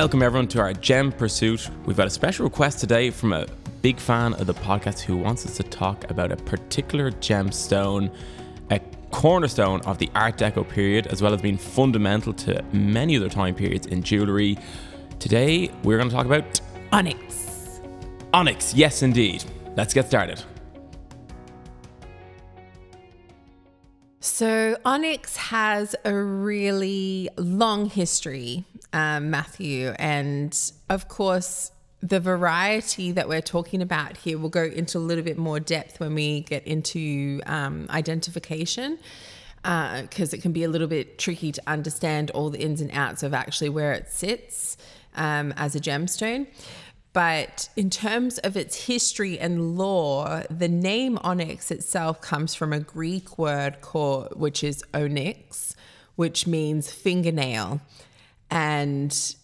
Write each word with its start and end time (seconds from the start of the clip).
Welcome 0.00 0.22
everyone 0.22 0.48
to 0.48 0.60
our 0.60 0.72
gem 0.72 1.12
pursuit. 1.12 1.68
We've 1.84 1.94
got 1.94 2.06
a 2.06 2.10
special 2.10 2.46
request 2.46 2.78
today 2.78 3.10
from 3.10 3.34
a 3.34 3.46
big 3.82 4.00
fan 4.00 4.32
of 4.32 4.46
the 4.46 4.54
podcast 4.54 5.00
who 5.00 5.14
wants 5.18 5.44
us 5.44 5.58
to 5.58 5.62
talk 5.62 6.10
about 6.10 6.32
a 6.32 6.36
particular 6.36 7.10
gemstone, 7.10 8.10
a 8.70 8.80
cornerstone 9.10 9.82
of 9.82 9.98
the 9.98 10.08
Art 10.14 10.38
Deco 10.38 10.66
period, 10.66 11.08
as 11.08 11.20
well 11.20 11.34
as 11.34 11.42
being 11.42 11.58
fundamental 11.58 12.32
to 12.32 12.64
many 12.72 13.14
other 13.18 13.28
time 13.28 13.54
periods 13.54 13.88
in 13.88 14.02
jewellery. 14.02 14.56
Today, 15.18 15.70
we're 15.84 15.98
going 15.98 16.08
to 16.08 16.14
talk 16.16 16.24
about 16.24 16.58
Onyx. 16.92 17.82
onyx. 18.32 18.72
Yes, 18.72 19.02
indeed. 19.02 19.44
Let's 19.76 19.92
get 19.92 20.06
started. 20.06 20.42
So, 24.22 24.76
Onyx 24.84 25.34
has 25.36 25.96
a 26.04 26.14
really 26.14 27.30
long 27.38 27.86
history, 27.86 28.64
um, 28.92 29.30
Matthew. 29.30 29.94
And 29.98 30.54
of 30.90 31.08
course, 31.08 31.72
the 32.02 32.20
variety 32.20 33.12
that 33.12 33.30
we're 33.30 33.40
talking 33.40 33.80
about 33.80 34.18
here 34.18 34.36
will 34.36 34.50
go 34.50 34.64
into 34.64 34.98
a 34.98 35.00
little 35.00 35.24
bit 35.24 35.38
more 35.38 35.58
depth 35.58 36.00
when 36.00 36.14
we 36.14 36.42
get 36.42 36.66
into 36.66 37.40
um, 37.46 37.86
identification. 37.88 38.98
Because 39.62 40.34
uh, 40.34 40.36
it 40.36 40.42
can 40.42 40.52
be 40.52 40.64
a 40.64 40.68
little 40.68 40.86
bit 40.86 41.18
tricky 41.18 41.52
to 41.52 41.62
understand 41.66 42.30
all 42.32 42.50
the 42.50 42.60
ins 42.60 42.82
and 42.82 42.90
outs 42.92 43.22
of 43.22 43.32
actually 43.32 43.70
where 43.70 43.92
it 43.92 44.10
sits 44.10 44.76
um, 45.16 45.54
as 45.56 45.74
a 45.74 45.80
gemstone. 45.80 46.46
But 47.12 47.68
in 47.76 47.90
terms 47.90 48.38
of 48.38 48.56
its 48.56 48.86
history 48.86 49.38
and 49.38 49.76
lore, 49.76 50.44
the 50.48 50.68
name 50.68 51.18
onyx 51.22 51.70
itself 51.70 52.20
comes 52.20 52.54
from 52.54 52.72
a 52.72 52.80
Greek 52.80 53.36
word 53.36 53.80
called, 53.80 54.38
which 54.38 54.62
is 54.62 54.84
onyx, 54.94 55.74
which 56.14 56.46
means 56.46 56.92
fingernail. 56.92 57.80
And 58.48 59.34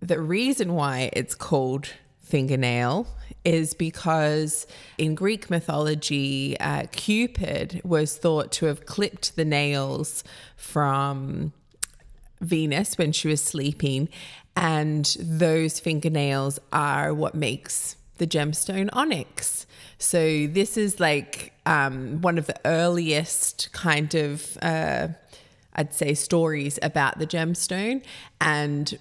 the 0.00 0.20
reason 0.20 0.74
why 0.74 1.10
it's 1.12 1.34
called 1.34 1.90
fingernail 2.20 3.06
is 3.44 3.74
because 3.74 4.66
in 4.96 5.14
Greek 5.14 5.50
mythology, 5.50 6.58
uh, 6.60 6.84
Cupid 6.92 7.82
was 7.84 8.16
thought 8.16 8.52
to 8.52 8.66
have 8.66 8.86
clipped 8.86 9.36
the 9.36 9.44
nails 9.44 10.24
from 10.56 11.52
Venus 12.40 12.96
when 12.96 13.12
she 13.12 13.28
was 13.28 13.40
sleeping 13.40 14.08
and 14.56 15.16
those 15.18 15.80
fingernails 15.80 16.58
are 16.72 17.14
what 17.14 17.34
makes 17.34 17.96
the 18.18 18.26
gemstone 18.26 18.88
onyx. 18.92 19.66
So 19.98 20.46
this 20.46 20.76
is 20.76 21.00
like 21.00 21.52
um, 21.66 22.20
one 22.20 22.38
of 22.38 22.46
the 22.46 22.60
earliest 22.64 23.72
kind 23.72 24.14
of, 24.14 24.58
uh, 24.60 25.08
I'd 25.74 25.94
say, 25.94 26.14
stories 26.14 26.78
about 26.82 27.18
the 27.18 27.26
gemstone. 27.26 28.02
And 28.40 28.98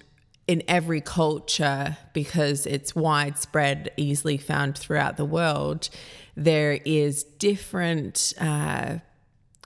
in 0.47 0.63
every 0.67 1.01
culture, 1.01 1.97
because 2.13 2.65
it's 2.65 2.95
widespread, 2.95 3.91
easily 3.97 4.37
found 4.37 4.77
throughout 4.77 5.17
the 5.17 5.25
world, 5.25 5.89
there 6.35 6.79
is 6.85 7.23
different 7.23 8.33
uh, 8.39 8.97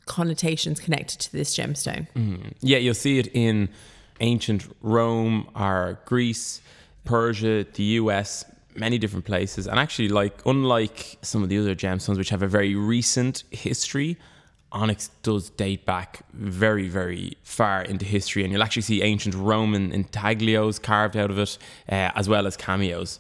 connotations 0.06 0.80
connected 0.80 1.20
to 1.20 1.32
this 1.32 1.58
gemstone. 1.58 2.08
Mm. 2.16 2.54
Yeah, 2.62 2.78
you'll 2.78 2.94
see 2.94 3.20
it 3.20 3.28
in 3.34 3.70
ancient 4.20 4.66
Rome 4.82 5.50
or 5.56 6.00
Greece, 6.06 6.62
Persia, 7.04 7.66
the 7.74 7.84
US, 7.84 8.46
many 8.76 8.98
different 8.98 9.26
places. 9.26 9.68
And 9.68 9.80
actually, 9.80 10.10
like 10.10 10.46
unlike 10.46 11.18
some 11.22 11.44
of 11.44 11.50
the 11.50 11.58
other 11.58 11.76
gemstones, 11.76 12.18
which 12.18 12.30
have 12.30 12.42
a 12.42 12.48
very 12.48 12.76
recent 12.76 13.44
history, 13.52 14.18
onyx 14.72 15.10
does 15.24 15.50
date 15.52 15.86
back 15.86 16.26
very, 16.34 16.88
very 16.88 17.38
far 17.44 17.82
into 17.82 18.06
history. 18.06 18.44
And 18.44 18.52
you'll 18.52 18.64
actually 18.64 18.82
see 18.82 19.02
ancient 19.02 19.36
Roman 19.36 19.92
intaglios 19.92 20.82
carved 20.82 21.16
out 21.16 21.32
of 21.32 21.40
it, 21.40 21.58
uh, 21.90 22.12
as 22.16 22.28
well 22.28 22.46
as 22.46 22.58
cameos. 22.58 23.20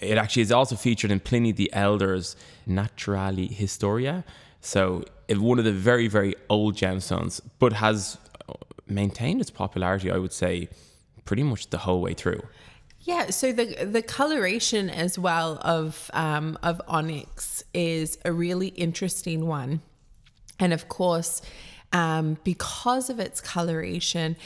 It 0.00 0.18
actually 0.18 0.42
is 0.42 0.52
also 0.52 0.76
featured 0.76 1.10
in 1.10 1.20
Pliny 1.20 1.52
the 1.52 1.72
Elder's 1.72 2.36
Naturalis 2.66 3.56
Historia. 3.56 4.24
So, 4.60 5.04
one 5.28 5.58
of 5.58 5.64
the 5.64 5.72
very, 5.72 6.08
very 6.08 6.34
old 6.48 6.74
gemstones, 6.74 7.40
but 7.58 7.74
has 7.74 8.18
maintained 8.86 9.40
its 9.40 9.50
popularity, 9.50 10.10
I 10.10 10.18
would 10.18 10.32
say, 10.32 10.68
pretty 11.24 11.42
much 11.42 11.70
the 11.70 11.78
whole 11.78 12.00
way 12.00 12.14
through. 12.14 12.42
Yeah, 13.00 13.30
so 13.30 13.52
the 13.52 13.84
the 13.84 14.00
coloration 14.00 14.88
as 14.88 15.18
well 15.18 15.58
of 15.60 16.10
um, 16.14 16.58
of 16.62 16.80
onyx 16.88 17.62
is 17.74 18.18
a 18.24 18.32
really 18.32 18.68
interesting 18.68 19.46
one, 19.46 19.82
and 20.58 20.72
of 20.72 20.88
course, 20.88 21.42
um, 21.92 22.38
because 22.44 23.10
of 23.10 23.20
its 23.20 23.42
coloration, 23.42 24.36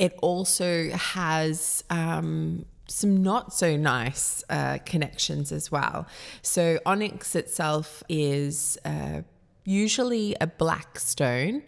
it 0.00 0.18
also 0.20 0.90
has 0.90 1.84
um, 1.90 2.64
some 2.88 3.22
not 3.22 3.52
so 3.52 3.76
nice 3.76 4.42
uh, 4.50 4.78
connections 4.84 5.52
as 5.52 5.70
well. 5.70 6.06
So 6.42 6.80
onyx 6.84 7.36
itself 7.36 8.02
is 8.08 8.78
uh, 8.84 9.22
usually 9.64 10.34
a 10.40 10.46
black 10.46 10.98
stone. 10.98 11.62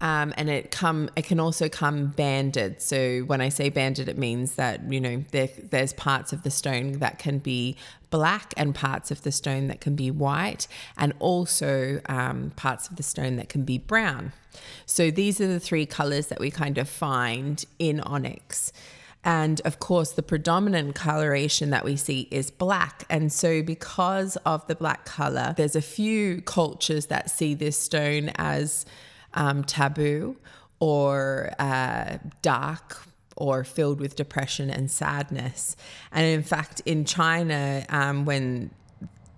Um, 0.00 0.34
and 0.36 0.50
it 0.50 0.70
come 0.70 1.08
it 1.16 1.24
can 1.24 1.40
also 1.40 1.70
come 1.70 2.08
banded. 2.08 2.82
So 2.82 3.20
when 3.20 3.40
I 3.40 3.48
say 3.48 3.70
banded, 3.70 4.08
it 4.08 4.18
means 4.18 4.56
that 4.56 4.92
you 4.92 5.00
know 5.00 5.24
there, 5.30 5.48
there's 5.70 5.94
parts 5.94 6.34
of 6.34 6.42
the 6.42 6.50
stone 6.50 6.98
that 6.98 7.18
can 7.18 7.38
be 7.38 7.76
black 8.10 8.52
and 8.56 8.74
parts 8.74 9.10
of 9.10 9.22
the 9.22 9.32
stone 9.32 9.68
that 9.68 9.80
can 9.80 9.96
be 9.96 10.10
white, 10.10 10.68
and 10.98 11.14
also 11.18 12.00
um, 12.06 12.52
parts 12.56 12.88
of 12.88 12.96
the 12.96 13.02
stone 13.02 13.36
that 13.36 13.48
can 13.48 13.64
be 13.64 13.78
brown. 13.78 14.32
So 14.84 15.10
these 15.10 15.40
are 15.40 15.48
the 15.48 15.60
three 15.60 15.86
colors 15.86 16.26
that 16.26 16.40
we 16.40 16.50
kind 16.50 16.76
of 16.76 16.88
find 16.88 17.64
in 17.78 18.00
onyx. 18.00 18.72
And 19.26 19.60
of 19.64 19.80
course, 19.80 20.12
the 20.12 20.22
predominant 20.22 20.94
coloration 20.94 21.70
that 21.70 21.84
we 21.84 21.96
see 21.96 22.28
is 22.30 22.52
black. 22.52 23.04
And 23.10 23.32
so, 23.32 23.60
because 23.60 24.36
of 24.46 24.64
the 24.68 24.76
black 24.76 25.04
color, 25.04 25.52
there's 25.56 25.74
a 25.74 25.82
few 25.82 26.42
cultures 26.42 27.06
that 27.06 27.28
see 27.28 27.52
this 27.54 27.76
stone 27.76 28.30
as 28.36 28.86
um, 29.36 29.62
taboo 29.64 30.36
or 30.80 31.52
uh, 31.58 32.18
dark 32.42 33.02
or 33.36 33.64
filled 33.64 34.00
with 34.00 34.16
depression 34.16 34.70
and 34.70 34.90
sadness. 34.90 35.76
And 36.10 36.26
in 36.26 36.42
fact, 36.42 36.80
in 36.86 37.04
China, 37.04 37.84
um, 37.88 38.24
when 38.24 38.70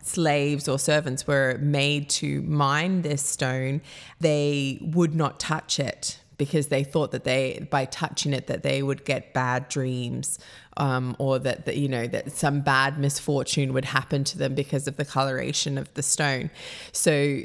slaves 0.02 0.68
or 0.68 0.78
servants 0.78 1.26
were 1.26 1.58
made 1.60 2.08
to 2.08 2.40
mine 2.42 3.02
this 3.02 3.22
stone, 3.22 3.82
they 4.20 4.78
would 4.80 5.14
not 5.14 5.38
touch 5.38 5.78
it 5.78 6.20
because 6.38 6.68
they 6.68 6.84
thought 6.84 7.10
that 7.10 7.24
they 7.24 7.66
by 7.70 7.84
touching 7.84 8.32
it 8.32 8.46
that 8.46 8.62
they 8.62 8.82
would 8.82 9.04
get 9.04 9.34
bad 9.34 9.68
dreams 9.68 10.38
um, 10.76 11.16
or 11.18 11.38
that, 11.40 11.66
that 11.66 11.76
you 11.76 11.88
know 11.88 12.06
that 12.06 12.32
some 12.32 12.60
bad 12.60 12.98
misfortune 12.98 13.72
would 13.74 13.84
happen 13.84 14.24
to 14.24 14.38
them 14.38 14.54
because 14.54 14.88
of 14.88 14.96
the 14.96 15.04
coloration 15.04 15.76
of 15.76 15.92
the 15.94 16.02
stone. 16.02 16.50
So 16.92 17.40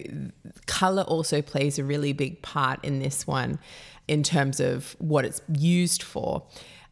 color 0.68 1.02
also 1.04 1.42
plays 1.42 1.78
a 1.78 1.84
really 1.84 2.14
big 2.14 2.42
part 2.42 2.84
in 2.86 3.00
this 3.00 3.28
one 3.28 3.59
in 4.08 4.24
terms 4.24 4.59
of 4.59 4.96
what 5.00 5.25
it's 5.25 5.42
used 5.50 6.04
for. 6.04 6.44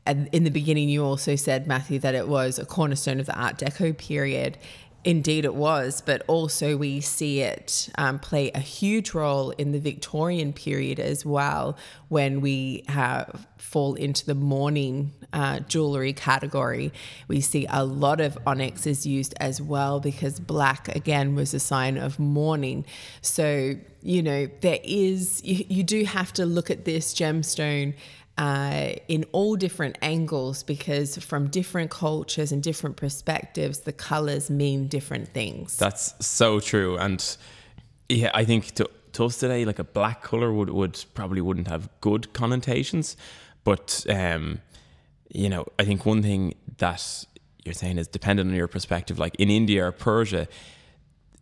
And 0.05 0.27
in 0.31 0.43
the 0.43 0.49
beginning 0.49 0.89
you 0.89 1.05
also 1.05 1.35
said 1.35 1.67
matthew 1.67 1.99
that 1.99 2.15
it 2.15 2.27
was 2.27 2.57
a 2.57 2.65
cornerstone 2.65 3.19
of 3.19 3.27
the 3.27 3.39
art 3.39 3.59
deco 3.59 3.95
period 3.95 4.57
Indeed, 5.03 5.45
it 5.45 5.55
was, 5.55 6.01
but 6.01 6.21
also 6.27 6.77
we 6.77 7.01
see 7.01 7.41
it 7.41 7.89
um, 7.97 8.19
play 8.19 8.51
a 8.51 8.59
huge 8.59 9.15
role 9.15 9.49
in 9.51 9.71
the 9.71 9.79
Victorian 9.79 10.53
period 10.53 10.99
as 10.99 11.25
well 11.25 11.75
when 12.09 12.39
we 12.39 12.83
have, 12.87 13.47
fall 13.57 13.95
into 13.95 14.25
the 14.27 14.35
mourning 14.35 15.13
uh, 15.33 15.61
jewelry 15.61 16.13
category. 16.13 16.93
We 17.27 17.41
see 17.41 17.65
a 17.69 17.83
lot 17.83 18.21
of 18.21 18.37
onyx 18.45 18.85
is 18.85 19.07
used 19.07 19.33
as 19.39 19.59
well 19.59 19.99
because 19.99 20.39
black, 20.39 20.95
again, 20.95 21.33
was 21.33 21.55
a 21.55 21.59
sign 21.59 21.97
of 21.97 22.19
mourning. 22.19 22.85
So, 23.21 23.75
you 24.03 24.21
know, 24.21 24.49
there 24.61 24.79
is, 24.83 25.43
you, 25.43 25.65
you 25.67 25.83
do 25.83 26.03
have 26.05 26.31
to 26.33 26.45
look 26.45 26.69
at 26.69 26.85
this 26.85 27.15
gemstone 27.15 27.95
uh, 28.41 28.93
in 29.07 29.23
all 29.33 29.55
different 29.55 29.99
angles 30.01 30.63
because 30.63 31.15
from 31.19 31.47
different 31.47 31.91
cultures 31.91 32.51
and 32.51 32.63
different 32.63 32.95
perspectives, 32.95 33.81
the 33.81 33.93
colors 33.93 34.49
mean 34.49 34.87
different 34.87 35.27
things. 35.27 35.77
That's 35.77 36.15
so 36.25 36.59
true. 36.59 36.97
And 36.97 37.37
yeah, 38.09 38.31
I 38.33 38.43
think 38.43 38.71
to, 38.77 38.89
to 39.11 39.25
us 39.25 39.37
today, 39.37 39.63
like 39.63 39.77
a 39.77 39.83
black 39.83 40.23
color 40.23 40.51
would, 40.51 40.71
would 40.71 41.05
probably 41.13 41.39
wouldn't 41.39 41.67
have 41.67 41.87
good 42.01 42.33
connotations. 42.33 43.15
But, 43.63 44.07
um, 44.09 44.61
you 45.29 45.47
know, 45.47 45.67
I 45.77 45.83
think 45.85 46.07
one 46.07 46.23
thing 46.23 46.55
that 46.79 47.25
you're 47.63 47.75
saying 47.75 47.99
is 47.99 48.07
dependent 48.07 48.49
on 48.49 48.55
your 48.55 48.67
perspective. 48.67 49.19
Like 49.19 49.35
in 49.35 49.51
India 49.51 49.85
or 49.85 49.91
Persia, 49.91 50.47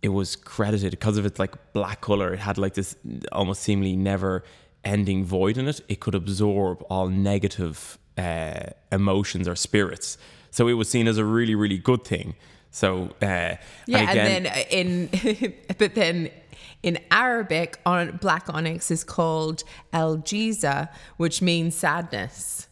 it 0.02 0.10
was 0.10 0.36
credited 0.36 0.92
because 0.92 1.18
of 1.18 1.26
its 1.26 1.40
like 1.40 1.72
black 1.72 2.02
color. 2.02 2.34
It 2.34 2.40
had 2.40 2.58
like 2.58 2.74
this 2.74 2.98
almost 3.32 3.62
seemingly 3.62 3.96
never 3.96 4.44
ending 4.84 5.26
void 5.26 5.58
in 5.58 5.68
it, 5.68 5.82
it 5.88 6.00
could 6.00 6.16
absorb 6.16 6.84
all 6.90 7.08
negative 7.08 7.98
uh, 8.18 8.72
emotions 8.92 9.48
or 9.48 9.56
spirits. 9.56 10.18
So 10.52 10.68
it 10.68 10.74
was 10.74 10.90
seen 10.90 11.08
as 11.08 11.18
a 11.18 11.26
really, 11.26 11.56
really 11.56 11.78
good 11.78 12.04
thing. 12.04 12.36
So 12.72 13.16
uh, 13.22 13.56
yeah, 13.86 13.98
and, 13.98 14.10
again, 14.10 14.46
and, 14.46 15.10
then 15.10 15.10
in 15.42 15.54
but 15.78 15.96
then 15.96 16.30
in 16.84 17.00
Arabic, 17.12 17.80
on 17.86 18.18
black 18.18 18.46
onyx 18.50 18.92
is 18.92 19.04
called 19.04 19.64
al 19.92 20.18
jiza, 20.18 20.90
which 21.18 21.42
means 21.42 21.76
sadness. 21.76 22.68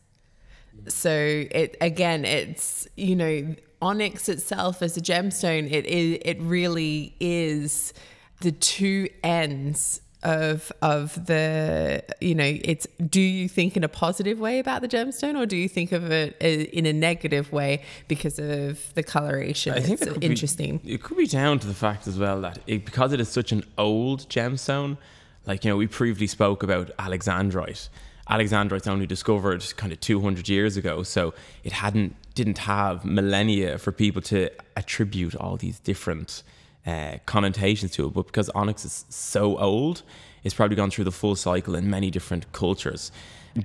so 0.88 1.12
it 1.12 1.76
again, 1.82 2.26
it's 2.26 2.88
you 2.96 3.16
know 3.16 3.56
onyx 3.82 4.30
itself 4.30 4.82
as 4.82 4.98
a 4.98 5.02
gemstone. 5.02 5.72
It 5.72 5.86
is 5.86 6.20
it 6.24 6.40
really 6.42 7.16
is 7.20 7.94
the 8.42 8.52
two 8.52 9.10
ends 9.24 10.02
of 10.28 10.72
of 10.82 11.26
the 11.26 12.04
you 12.20 12.36
know 12.36 12.58
it's 12.64 12.86
do 13.10 13.22
you 13.22 13.48
think 13.48 13.78
in 13.78 13.84
a 13.84 13.90
positive 13.90 14.40
way 14.40 14.60
about 14.60 14.82
the 14.82 14.88
gemstone 14.88 15.40
or 15.40 15.46
do 15.46 15.56
you 15.56 15.70
think 15.70 15.92
of 15.92 16.12
it 16.12 16.36
uh, 16.42 16.48
in 16.48 16.86
a 16.86 16.94
negative 16.94 17.52
way 17.52 17.82
because 18.08 18.38
of 18.38 18.94
the 18.96 19.04
coloration 19.04 19.74
I 19.74 19.80
think 19.80 20.02
it's 20.02 20.18
interesting 20.22 20.78
Be, 20.80 20.94
it 20.96 21.04
could 21.04 21.18
be 21.18 21.28
down 21.28 21.60
to 21.60 21.68
the 21.68 21.74
fact 21.74 22.08
as 22.08 22.20
well 22.20 22.42
that 22.42 22.60
it, 22.68 22.86
because 22.86 23.14
it 23.14 23.22
is 23.22 23.30
such 23.30 23.52
an 23.52 23.64
old 23.78 24.28
gemstone, 24.30 24.98
like 25.46 25.64
you 25.64 25.72
know, 25.72 25.78
we 25.78 25.88
previously 25.88 26.28
spoke 26.28 26.64
about 26.64 26.96
alexandrite. 26.98 27.90
Alexandrite's 28.30 28.88
only 28.88 29.08
discovered 29.08 29.64
kind 29.78 29.94
of 29.94 30.00
200 30.02 30.50
years 30.50 30.76
ago, 30.76 31.04
so 31.04 31.34
it 31.64 31.72
hadn't 31.72 32.16
didn't 32.36 32.60
have 32.60 33.06
millennia 33.06 33.78
for 33.78 33.92
people 33.92 34.22
to 34.22 34.50
attribute 34.76 35.36
all 35.36 35.58
these 35.58 35.80
different 35.80 36.44
uh, 36.88 37.18
connotations 37.26 37.92
to 37.92 38.08
it. 38.08 38.14
But 38.14 38.28
because 38.28 38.50
onyx 38.52 38.86
is 38.86 39.06
so 39.10 39.58
old, 39.58 40.04
it's 40.44 40.56
probably 40.56 40.78
gone 40.78 40.90
through 40.90 41.04
the 41.04 41.12
full 41.12 41.36
cycle 41.36 41.76
in 41.76 41.90
many 41.90 42.10
different 42.10 42.52
cultures. 42.54 43.12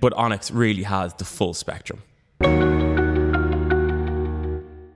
But 0.00 0.12
onyx 0.14 0.50
really 0.50 0.82
has 0.82 1.14
the 1.14 1.24
full 1.24 1.54
spectrum. 1.54 2.02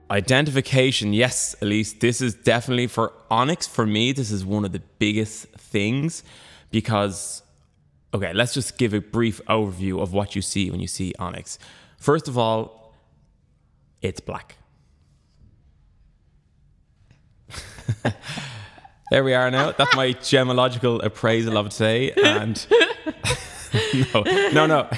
Identification, 0.09 1.13
yes, 1.13 1.55
Elise, 1.61 1.93
this 1.93 2.21
is 2.21 2.33
definitely 2.33 2.87
for 2.87 3.13
onyx. 3.29 3.67
For 3.67 3.85
me, 3.85 4.11
this 4.11 4.31
is 4.31 4.45
one 4.45 4.65
of 4.65 4.71
the 4.71 4.81
biggest 4.99 5.47
things 5.47 6.23
because, 6.71 7.43
okay, 8.13 8.33
let's 8.33 8.53
just 8.53 8.77
give 8.77 8.93
a 8.93 9.01
brief 9.01 9.41
overview 9.45 10.01
of 10.01 10.13
what 10.13 10.35
you 10.35 10.41
see 10.41 10.69
when 10.69 10.79
you 10.79 10.87
see 10.87 11.13
onyx. 11.19 11.59
First 11.97 12.27
of 12.27 12.37
all, 12.37 12.93
it's 14.01 14.19
black. 14.19 14.56
there 19.11 19.23
we 19.23 19.33
are 19.33 19.49
now. 19.51 19.71
That's 19.71 19.95
my 19.95 20.07
gemological 20.13 21.03
appraisal 21.03 21.57
of 21.57 21.69
today. 21.69 22.11
And 22.11 22.65
no, 24.13 24.21
no, 24.53 24.65
no. 24.65 24.89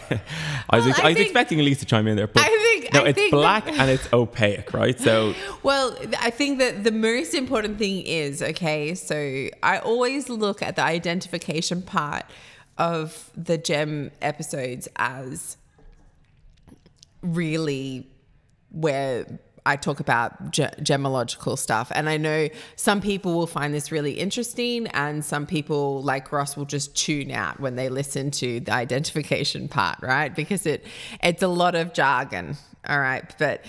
I 0.69 0.77
was, 0.77 0.85
Well, 0.85 0.89
ex- 0.89 0.99
I 0.99 1.03
I 1.03 1.07
was 1.09 1.15
think- 1.17 1.19
expecting 1.19 1.59
Elise 1.59 1.79
to 1.79 1.85
chime 1.85 2.07
in 2.07 2.15
there, 2.17 2.27
but 2.27 2.43
I 2.43 2.47
think- 2.47 2.93
no, 2.93 3.03
I 3.03 3.09
it's 3.09 3.31
black 3.31 3.67
and 3.67 3.89
it's 3.89 4.11
opaque, 4.13 4.73
right? 4.73 4.99
So 4.99 5.33
Well, 5.63 5.95
I 6.19 6.29
think 6.31 6.57
that 6.59 6.83
the 6.83 6.91
most 6.91 7.33
important 7.33 7.77
thing 7.77 8.01
is 8.01 8.41
okay, 8.41 8.95
so 8.95 9.47
I 9.61 9.79
always 9.79 10.27
look 10.29 10.61
at 10.63 10.75
the 10.75 10.83
identification 10.83 11.81
part 11.83 12.25
of 12.77 13.29
the 13.35 13.57
gem 13.57 14.09
episodes 14.21 14.87
as 14.95 15.57
really 17.21 18.07
where 18.71 19.39
I 19.69 19.75
talk 19.75 19.99
about 19.99 20.51
ge- 20.51 20.75
gemological 20.81 21.55
stuff. 21.57 21.91
And 21.93 22.09
I 22.09 22.17
know 22.17 22.49
some 22.75 23.01
people 23.01 23.35
will 23.35 23.47
find 23.47 23.71
this 23.71 23.91
really 23.91 24.13
interesting, 24.13 24.87
and 24.87 25.23
some 25.23 25.45
people, 25.45 26.01
like 26.01 26.31
Ross, 26.31 26.57
will 26.57 26.65
just 26.65 26.95
tune 26.95 27.29
out 27.29 27.59
when 27.59 27.75
they 27.75 27.87
listen 27.87 28.31
to 28.31 28.59
the 28.61 28.73
identification 28.73 29.67
part, 29.67 29.99
right? 30.01 30.35
Because 30.35 30.65
it 30.65 30.83
it's 31.21 31.43
a 31.43 31.47
lot 31.47 31.75
of 31.75 31.93
jargon, 31.93 32.57
all 32.87 32.99
right? 32.99 33.31
But 33.37 33.63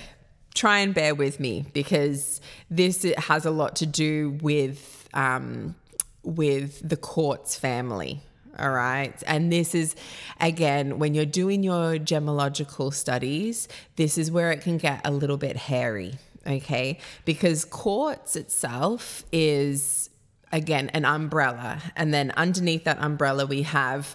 try 0.54 0.78
and 0.78 0.94
bear 0.94 1.14
with 1.14 1.38
me 1.38 1.66
because 1.74 2.40
this 2.70 3.02
has 3.18 3.44
a 3.44 3.50
lot 3.50 3.76
to 3.76 3.86
do 3.86 4.38
with 4.40 5.06
um, 5.12 5.74
with 6.22 6.88
the 6.88 6.96
Quartz 6.96 7.56
family. 7.56 8.22
All 8.60 8.70
right. 8.70 9.14
And 9.26 9.50
this 9.50 9.74
is, 9.74 9.96
again, 10.40 10.98
when 10.98 11.14
you're 11.14 11.24
doing 11.24 11.62
your 11.62 11.96
gemological 11.96 12.92
studies, 12.92 13.68
this 13.96 14.18
is 14.18 14.30
where 14.30 14.52
it 14.52 14.60
can 14.60 14.76
get 14.76 15.00
a 15.04 15.10
little 15.10 15.38
bit 15.38 15.56
hairy. 15.56 16.14
Okay. 16.46 16.98
Because 17.24 17.64
quartz 17.64 18.36
itself 18.36 19.24
is, 19.32 20.10
again, 20.52 20.90
an 20.90 21.04
umbrella. 21.04 21.80
And 21.96 22.12
then 22.12 22.32
underneath 22.32 22.84
that 22.84 22.98
umbrella, 23.00 23.46
we 23.46 23.62
have 23.62 24.14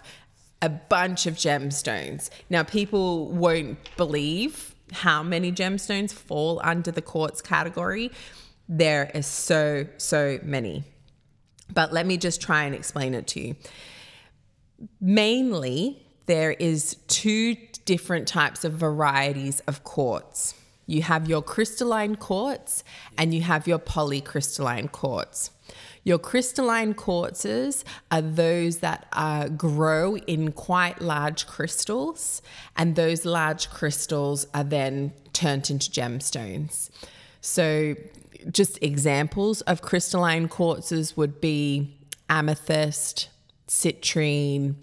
a 0.62 0.68
bunch 0.68 1.26
of 1.26 1.34
gemstones. 1.34 2.30
Now, 2.48 2.62
people 2.62 3.28
won't 3.28 3.78
believe 3.96 4.74
how 4.92 5.22
many 5.22 5.50
gemstones 5.50 6.12
fall 6.12 6.60
under 6.62 6.92
the 6.92 7.02
quartz 7.02 7.42
category. 7.42 8.12
There 8.68 9.10
is 9.14 9.26
so, 9.26 9.86
so 9.96 10.38
many. 10.42 10.84
But 11.72 11.92
let 11.92 12.06
me 12.06 12.16
just 12.16 12.40
try 12.40 12.64
and 12.64 12.74
explain 12.74 13.14
it 13.14 13.26
to 13.28 13.40
you. 13.40 13.56
Mainly, 15.00 16.06
there 16.26 16.52
is 16.52 16.96
two 17.08 17.56
different 17.84 18.26
types 18.28 18.64
of 18.64 18.72
varieties 18.74 19.60
of 19.60 19.84
quartz. 19.84 20.54
You 20.86 21.02
have 21.02 21.28
your 21.28 21.42
crystalline 21.42 22.16
quartz 22.16 22.84
and 23.18 23.34
you 23.34 23.42
have 23.42 23.66
your 23.66 23.78
polycrystalline 23.78 24.90
quartz. 24.92 25.50
Your 26.04 26.18
crystalline 26.18 26.94
quartzes 26.94 27.82
are 28.12 28.22
those 28.22 28.78
that 28.78 29.06
uh, 29.12 29.48
grow 29.48 30.16
in 30.16 30.52
quite 30.52 31.00
large 31.00 31.48
crystals, 31.48 32.42
and 32.76 32.94
those 32.94 33.24
large 33.24 33.70
crystals 33.70 34.46
are 34.54 34.62
then 34.62 35.12
turned 35.32 35.68
into 35.68 35.90
gemstones. 35.90 36.90
So, 37.40 37.96
just 38.52 38.80
examples 38.80 39.62
of 39.62 39.82
crystalline 39.82 40.48
quartzes 40.48 41.16
would 41.16 41.40
be 41.40 41.98
amethyst, 42.30 43.28
citrine, 43.68 44.74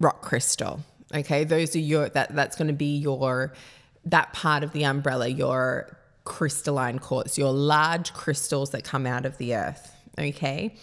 rock 0.00 0.22
crystal. 0.22 0.80
Okay, 1.14 1.44
those 1.44 1.74
are 1.74 1.80
your 1.80 2.08
that 2.10 2.34
that's 2.34 2.56
going 2.56 2.68
to 2.68 2.74
be 2.74 2.98
your 2.98 3.54
that 4.04 4.32
part 4.32 4.62
of 4.62 4.72
the 4.72 4.84
umbrella, 4.84 5.28
your 5.28 5.98
crystalline 6.24 6.98
quartz, 6.98 7.38
your 7.38 7.52
large 7.52 8.12
crystals 8.12 8.70
that 8.70 8.84
come 8.84 9.06
out 9.06 9.24
of 9.24 9.38
the 9.38 9.54
earth. 9.54 9.94
Okay, 10.18 10.74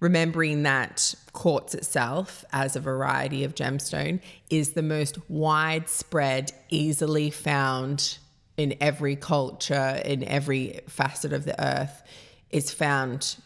remembering 0.00 0.62
that 0.64 1.14
quartz 1.32 1.74
itself, 1.74 2.44
as 2.52 2.76
a 2.76 2.80
variety 2.80 3.42
of 3.44 3.54
gemstone, 3.54 4.20
is 4.50 4.70
the 4.72 4.82
most 4.82 5.18
widespread, 5.28 6.52
easily 6.68 7.30
found 7.30 8.18
in 8.56 8.74
every 8.80 9.16
culture, 9.16 10.00
in 10.04 10.22
every 10.24 10.80
facet 10.88 11.32
of 11.32 11.44
the 11.44 11.60
earth, 11.64 12.02
is 12.50 12.70
found 12.70 13.36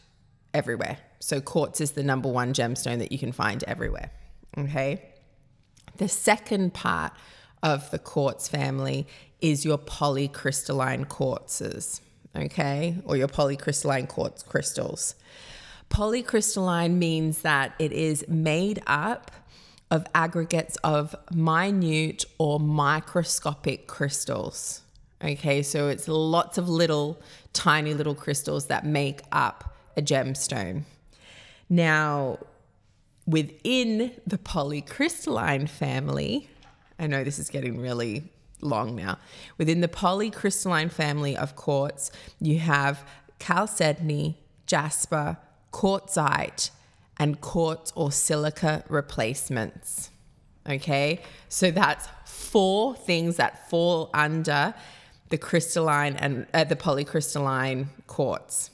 everywhere. 0.53 0.99
So 1.29 1.43
quartz 1.43 1.83
is 1.83 1.91
the 1.91 2.03
number 2.03 2.31
one 2.31 2.55
gemstone 2.55 3.01
that 3.01 3.13
you 3.13 3.19
can 3.19 3.33
find 3.33 3.63
everywhere. 3.65 4.11
Okay. 4.57 5.03
The 5.99 6.09
second 6.09 6.73
part 6.73 7.13
of 7.63 7.91
the 7.91 7.99
quartz 7.99 8.49
family 8.49 9.07
is 9.43 9.63
your 9.63 9.77
polycrystalline 9.77 11.05
quartzes, 11.05 12.01
okay, 12.35 12.97
or 13.05 13.19
your 13.19 13.29
polycrystalline 13.29 14.09
quartz 14.09 14.43
crystals. 14.43 15.17
Polycrystalline 15.91 16.95
means 16.95 17.43
that 17.43 17.75
it 17.79 17.93
is 17.93 18.27
made 18.27 18.83
up 18.87 19.31
of 19.91 20.07
aggregates 20.15 20.77
of 20.77 21.15
minute 21.31 22.25
or 22.39 22.59
microscopic 22.59 23.87
crystals. 23.87 24.81
Okay, 25.23 25.63
so 25.63 25.89
it's 25.89 26.09
lots 26.09 26.57
of 26.57 26.71
little, 26.71 27.21
tiny 27.53 27.93
little 27.93 28.15
crystals 28.15 28.69
that 28.69 28.87
make 28.87 29.21
up 29.31 29.77
a 29.95 30.01
gemstone. 30.01 30.85
Now, 31.69 32.39
within 33.27 34.13
the 34.27 34.39
polycrystalline 34.39 35.69
family, 35.69 36.49
I 36.99 37.07
know 37.07 37.25
this 37.25 37.39
is 37.39 37.51
getting 37.51 37.81
really 37.81 38.25
long 38.61 38.97
now. 38.97 39.19
Within 39.59 39.81
the 39.81 39.89
polycrystalline 39.89 40.91
family 40.91 41.37
of 41.37 41.55
quartz, 41.57 42.11
you 42.41 42.59
have 42.59 43.07
chalcedony, 43.41 44.39
jasper, 44.67 45.37
quartzite, 45.73 46.71
and 47.19 47.41
quartz 47.41 47.93
or 47.95 48.11
silica 48.13 48.85
replacements. 48.89 50.11
Okay, 50.69 51.21
so 51.49 51.71
that's 51.71 52.09
four 52.25 52.95
things 52.95 53.37
that 53.37 53.71
fall 53.71 54.11
under 54.13 54.75
the 55.31 55.39
crystalline 55.39 56.17
and 56.17 56.47
uh, 56.53 56.65
the 56.65 56.77
polycrystalline 56.77 57.87
quartz. 58.07 58.71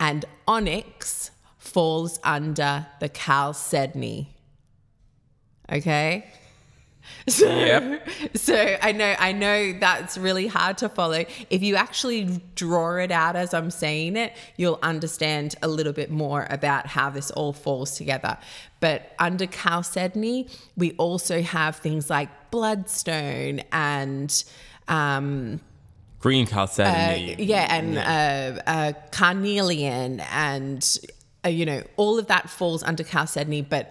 And 0.00 0.24
onyx 0.46 1.30
falls 1.68 2.18
under 2.24 2.86
the 3.00 3.08
chalcedony. 3.08 4.34
Okay? 5.70 6.24
So, 7.26 7.46
Yep. 7.46 8.08
so 8.34 8.76
I 8.82 8.92
know 8.92 9.14
I 9.18 9.32
know 9.32 9.72
that's 9.78 10.18
really 10.18 10.46
hard 10.46 10.78
to 10.78 10.88
follow. 10.88 11.24
If 11.50 11.62
you 11.62 11.76
actually 11.76 12.40
draw 12.54 12.96
it 12.96 13.10
out 13.10 13.36
as 13.36 13.54
I'm 13.54 13.70
saying 13.70 14.16
it, 14.16 14.34
you'll 14.56 14.78
understand 14.82 15.54
a 15.62 15.68
little 15.68 15.92
bit 15.92 16.10
more 16.10 16.46
about 16.50 16.86
how 16.86 17.10
this 17.10 17.30
all 17.30 17.52
falls 17.52 17.96
together. 17.96 18.36
But 18.80 19.12
under 19.18 19.46
chalcedony, 19.46 20.48
we 20.76 20.92
also 20.92 21.40
have 21.42 21.76
things 21.76 22.10
like 22.10 22.28
bloodstone 22.50 23.60
and 23.72 24.44
um, 24.88 25.60
green 26.20 26.46
chalcedony. 26.46 27.36
yeah, 27.38 27.74
and 27.74 27.98
Uh, 27.98 28.62
uh, 28.66 28.92
carnelian, 29.12 30.20
and 30.20 30.98
uh, 31.44 31.48
you 31.48 31.66
know 31.66 31.82
all 31.96 32.18
of 32.18 32.26
that 32.26 32.48
falls 32.50 32.82
under 32.82 33.02
chalcedony. 33.02 33.62
But 33.62 33.90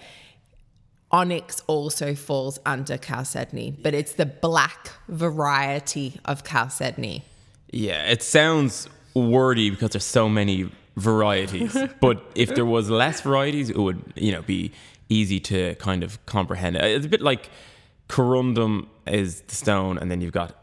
onyx 1.12 1.62
also 1.68 2.16
falls 2.16 2.60
under 2.66 2.98
chalcedony, 2.98 3.72
but 3.72 3.94
it's 3.94 4.13
the 4.13 4.25
black 4.25 4.92
variety 5.08 6.20
of 6.25 6.44
chalcedony. 6.44 7.24
Yeah, 7.72 8.10
it 8.10 8.24
sounds 8.24 8.88
wordy 9.13 9.70
because 9.70 9.92
there's 9.92 10.04
so 10.04 10.30
many 10.30 10.70
varieties. 10.96 11.77
but 12.01 12.24
if 12.36 12.54
there 12.56 12.66
was 12.66 12.89
less 12.89 13.22
varieties, 13.22 13.70
it 13.70 13.77
would, 13.77 14.01
you 14.16 14.32
know, 14.32 14.42
be 14.42 14.72
easy 15.10 15.39
to 15.39 15.75
kind 15.75 16.04
of 16.04 16.24
comprehend. 16.25 16.75
It's 16.75 17.06
a 17.06 17.10
bit 17.10 17.22
like 17.22 17.50
corundum 18.10 18.88
is 19.06 19.42
the 19.42 19.56
stone, 19.56 19.98
and 19.98 20.12
then 20.12 20.22
you've 20.22 20.34
got 20.34 20.56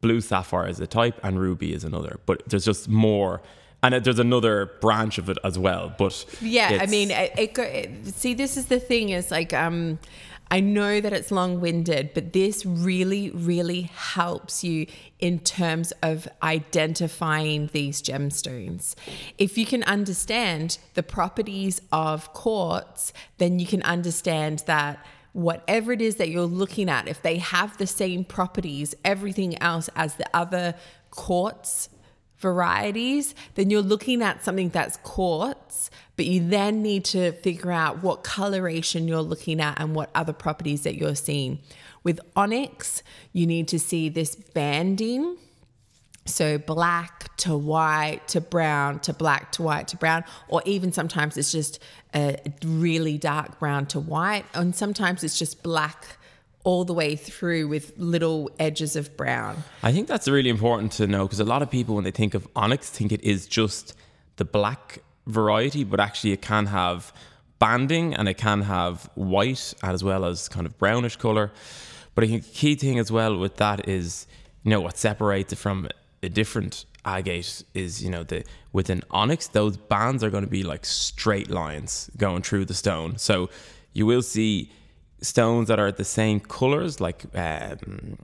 blue 0.00 0.20
sapphire 0.20 0.66
as 0.66 0.80
a 0.80 0.86
type, 0.86 1.18
and 1.22 1.40
ruby 1.40 1.72
is 1.72 1.84
another. 1.84 2.20
But 2.26 2.42
there's 2.48 2.64
just 2.64 2.88
more. 2.88 3.42
And 3.82 3.94
there's 4.04 4.18
another 4.18 4.66
branch 4.80 5.18
of 5.18 5.28
it 5.28 5.38
as 5.44 5.58
well, 5.58 5.94
but 5.96 6.24
yeah, 6.40 6.78
I 6.80 6.86
mean, 6.86 7.10
it, 7.10 7.32
it, 7.38 7.58
it, 7.58 8.06
see, 8.14 8.34
this 8.34 8.56
is 8.56 8.66
the 8.66 8.80
thing 8.80 9.10
is 9.10 9.30
like, 9.30 9.52
um, 9.52 9.98
I 10.50 10.60
know 10.60 11.00
that 11.00 11.12
it's 11.12 11.32
long 11.32 11.60
winded, 11.60 12.14
but 12.14 12.32
this 12.32 12.64
really, 12.64 13.30
really 13.30 13.82
helps 13.82 14.62
you 14.62 14.86
in 15.18 15.40
terms 15.40 15.92
of 16.02 16.28
identifying 16.42 17.68
these 17.72 18.00
gemstones. 18.00 18.94
If 19.38 19.58
you 19.58 19.66
can 19.66 19.82
understand 19.84 20.78
the 20.94 21.02
properties 21.02 21.80
of 21.90 22.32
quartz, 22.32 23.12
then 23.38 23.58
you 23.58 23.66
can 23.66 23.82
understand 23.82 24.62
that 24.66 25.04
whatever 25.32 25.92
it 25.92 26.00
is 26.00 26.16
that 26.16 26.28
you're 26.28 26.44
looking 26.44 26.88
at, 26.88 27.08
if 27.08 27.22
they 27.22 27.38
have 27.38 27.76
the 27.78 27.86
same 27.86 28.24
properties, 28.24 28.94
everything 29.04 29.60
else 29.60 29.90
as 29.96 30.14
the 30.14 30.28
other 30.32 30.74
quartz 31.10 31.88
varieties, 32.38 33.34
then 33.54 33.70
you're 33.70 33.82
looking 33.82 34.22
at 34.22 34.44
something 34.44 34.68
that's 34.68 34.96
quartz, 34.98 35.90
but 36.16 36.26
you 36.26 36.46
then 36.46 36.82
need 36.82 37.04
to 37.04 37.32
figure 37.32 37.72
out 37.72 38.02
what 38.02 38.24
coloration 38.24 39.08
you're 39.08 39.22
looking 39.22 39.60
at 39.60 39.80
and 39.80 39.94
what 39.94 40.10
other 40.14 40.32
properties 40.32 40.82
that 40.82 40.96
you're 40.96 41.14
seeing. 41.14 41.58
With 42.04 42.20
onyx, 42.36 43.02
you 43.32 43.46
need 43.46 43.68
to 43.68 43.78
see 43.78 44.08
this 44.08 44.36
banding. 44.36 45.38
So 46.24 46.58
black 46.58 47.36
to 47.38 47.56
white 47.56 48.26
to 48.28 48.40
brown 48.40 48.98
to 49.00 49.12
black 49.12 49.52
to 49.52 49.62
white 49.62 49.88
to 49.88 49.96
brown, 49.96 50.24
or 50.48 50.60
even 50.64 50.92
sometimes 50.92 51.36
it's 51.36 51.52
just 51.52 51.78
a 52.14 52.36
really 52.64 53.16
dark 53.16 53.60
brown 53.60 53.86
to 53.86 54.00
white, 54.00 54.44
and 54.52 54.74
sometimes 54.74 55.22
it's 55.22 55.38
just 55.38 55.62
black 55.62 56.18
all 56.66 56.84
the 56.84 56.92
way 56.92 57.14
through 57.14 57.68
with 57.68 57.92
little 57.96 58.50
edges 58.58 58.96
of 58.96 59.16
brown. 59.16 59.62
I 59.84 59.92
think 59.92 60.08
that's 60.08 60.26
really 60.26 60.50
important 60.50 60.90
to 60.92 61.06
know 61.06 61.24
because 61.24 61.38
a 61.38 61.44
lot 61.44 61.62
of 61.62 61.70
people, 61.70 61.94
when 61.94 62.02
they 62.02 62.10
think 62.10 62.34
of 62.34 62.48
onyx, 62.56 62.90
think 62.90 63.12
it 63.12 63.22
is 63.22 63.46
just 63.46 63.94
the 64.34 64.44
black 64.44 64.98
variety, 65.28 65.84
but 65.84 66.00
actually 66.00 66.32
it 66.32 66.42
can 66.42 66.66
have 66.66 67.12
banding 67.60 68.14
and 68.14 68.28
it 68.28 68.34
can 68.34 68.62
have 68.62 69.08
white 69.14 69.74
as 69.84 70.02
well 70.02 70.24
as 70.24 70.48
kind 70.48 70.66
of 70.66 70.76
brownish 70.76 71.14
color. 71.14 71.52
But 72.16 72.24
I 72.24 72.26
think 72.26 72.42
the 72.42 72.52
key 72.52 72.74
thing 72.74 72.98
as 72.98 73.12
well 73.12 73.38
with 73.38 73.58
that 73.58 73.88
is, 73.88 74.26
you 74.64 74.70
know, 74.70 74.80
what 74.80 74.98
separates 74.98 75.52
it 75.52 75.56
from 75.56 75.88
a 76.20 76.28
different 76.28 76.84
agate 77.04 77.62
is, 77.74 78.02
you 78.02 78.10
know, 78.10 78.24
the 78.24 78.42
with 78.72 78.90
an 78.90 79.04
onyx, 79.12 79.46
those 79.46 79.76
bands 79.76 80.24
are 80.24 80.30
going 80.30 80.44
to 80.44 80.50
be 80.50 80.64
like 80.64 80.84
straight 80.84 81.48
lines 81.48 82.10
going 82.16 82.42
through 82.42 82.64
the 82.64 82.74
stone. 82.74 83.18
So 83.18 83.50
you 83.92 84.04
will 84.04 84.22
see 84.22 84.72
stones 85.20 85.68
that 85.68 85.78
are 85.78 85.92
the 85.92 86.04
same 86.04 86.40
colors, 86.40 87.00
like 87.00 87.24
um, 87.34 88.18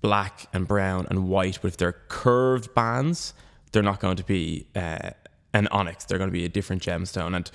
black 0.00 0.46
and 0.52 0.68
brown 0.68 1.06
and 1.10 1.28
white, 1.28 1.58
but 1.62 1.68
if 1.68 1.76
they're 1.76 1.96
curved 2.08 2.74
bands, 2.74 3.34
they're 3.70 3.82
not 3.82 4.00
going 4.00 4.16
to 4.16 4.24
be 4.24 4.66
uh, 4.76 5.10
an 5.54 5.68
onyx. 5.68 6.04
They're 6.04 6.18
going 6.18 6.30
to 6.30 6.32
be 6.32 6.44
a 6.44 6.48
different 6.48 6.82
gemstone. 6.82 7.34
And, 7.34 7.50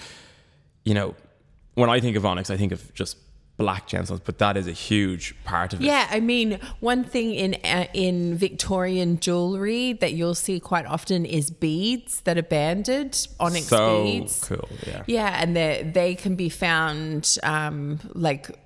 you 0.84 0.94
know, 0.94 1.16
when 1.76 1.90
I 1.90 2.00
think 2.00 2.18
of 2.18 2.26
onyx, 2.26 2.50
I 2.50 2.58
think 2.58 2.72
of 2.72 2.94
just 2.94 3.18
black 3.58 3.88
gemstones, 3.88 4.22
but 4.24 4.38
that 4.38 4.56
is 4.56 4.68
a 4.68 4.72
huge 4.72 5.36
part 5.44 5.74
of 5.74 5.82
it. 5.82 5.86
Yeah, 5.86 6.08
I 6.10 6.20
mean, 6.20 6.60
one 6.80 7.04
thing 7.04 7.34
in 7.34 7.56
uh, 7.64 7.88
in 7.94 8.38
Victorian 8.38 9.20
jewelry 9.20 9.94
that 9.94 10.14
you'll 10.14 10.36
see 10.36 10.60
quite 10.60 10.86
often 10.86 11.26
is 11.26 11.50
beads 11.50 12.22
that 12.22 12.38
are 12.38 12.44
banded, 12.44 13.18
onyx 13.40 13.66
so 13.66 14.04
beads. 14.04 14.46
cool. 14.48 14.70
Yeah. 14.86 15.04
Yeah, 15.08 15.42
and 15.42 15.56
they 15.56 15.90
they 15.94 16.16
can 16.16 16.36
be 16.36 16.50
found 16.50 17.38
um, 17.44 18.00
like 18.14 18.58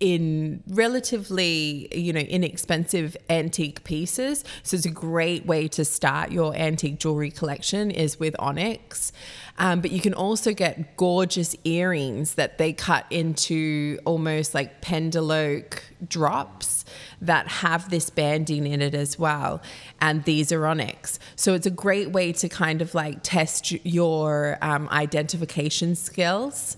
in 0.00 0.62
relatively 0.68 1.88
you 1.92 2.12
know 2.12 2.20
inexpensive 2.20 3.16
antique 3.28 3.82
pieces 3.82 4.44
so 4.62 4.76
it's 4.76 4.86
a 4.86 4.90
great 4.90 5.44
way 5.44 5.66
to 5.66 5.84
start 5.84 6.30
your 6.30 6.54
antique 6.54 7.00
jewelry 7.00 7.32
collection 7.32 7.90
is 7.90 8.20
with 8.20 8.36
onyx 8.38 9.12
um, 9.58 9.80
but 9.80 9.90
you 9.90 10.00
can 10.00 10.14
also 10.14 10.52
get 10.52 10.96
gorgeous 10.96 11.54
earrings 11.64 12.34
that 12.34 12.58
they 12.58 12.72
cut 12.72 13.04
into 13.10 13.98
almost 14.04 14.54
like 14.54 14.80
pendeloque 14.80 15.80
drops 16.06 16.84
that 17.20 17.48
have 17.48 17.90
this 17.90 18.08
banding 18.08 18.66
in 18.66 18.80
it 18.80 18.94
as 18.94 19.18
well. 19.18 19.60
And 20.00 20.24
these 20.24 20.52
are 20.52 20.64
onyx. 20.66 21.18
So 21.36 21.54
it's 21.54 21.66
a 21.66 21.70
great 21.70 22.12
way 22.12 22.32
to 22.34 22.48
kind 22.48 22.80
of 22.80 22.94
like 22.94 23.18
test 23.22 23.72
your 23.84 24.58
um, 24.62 24.88
identification 24.90 25.96
skills 25.96 26.76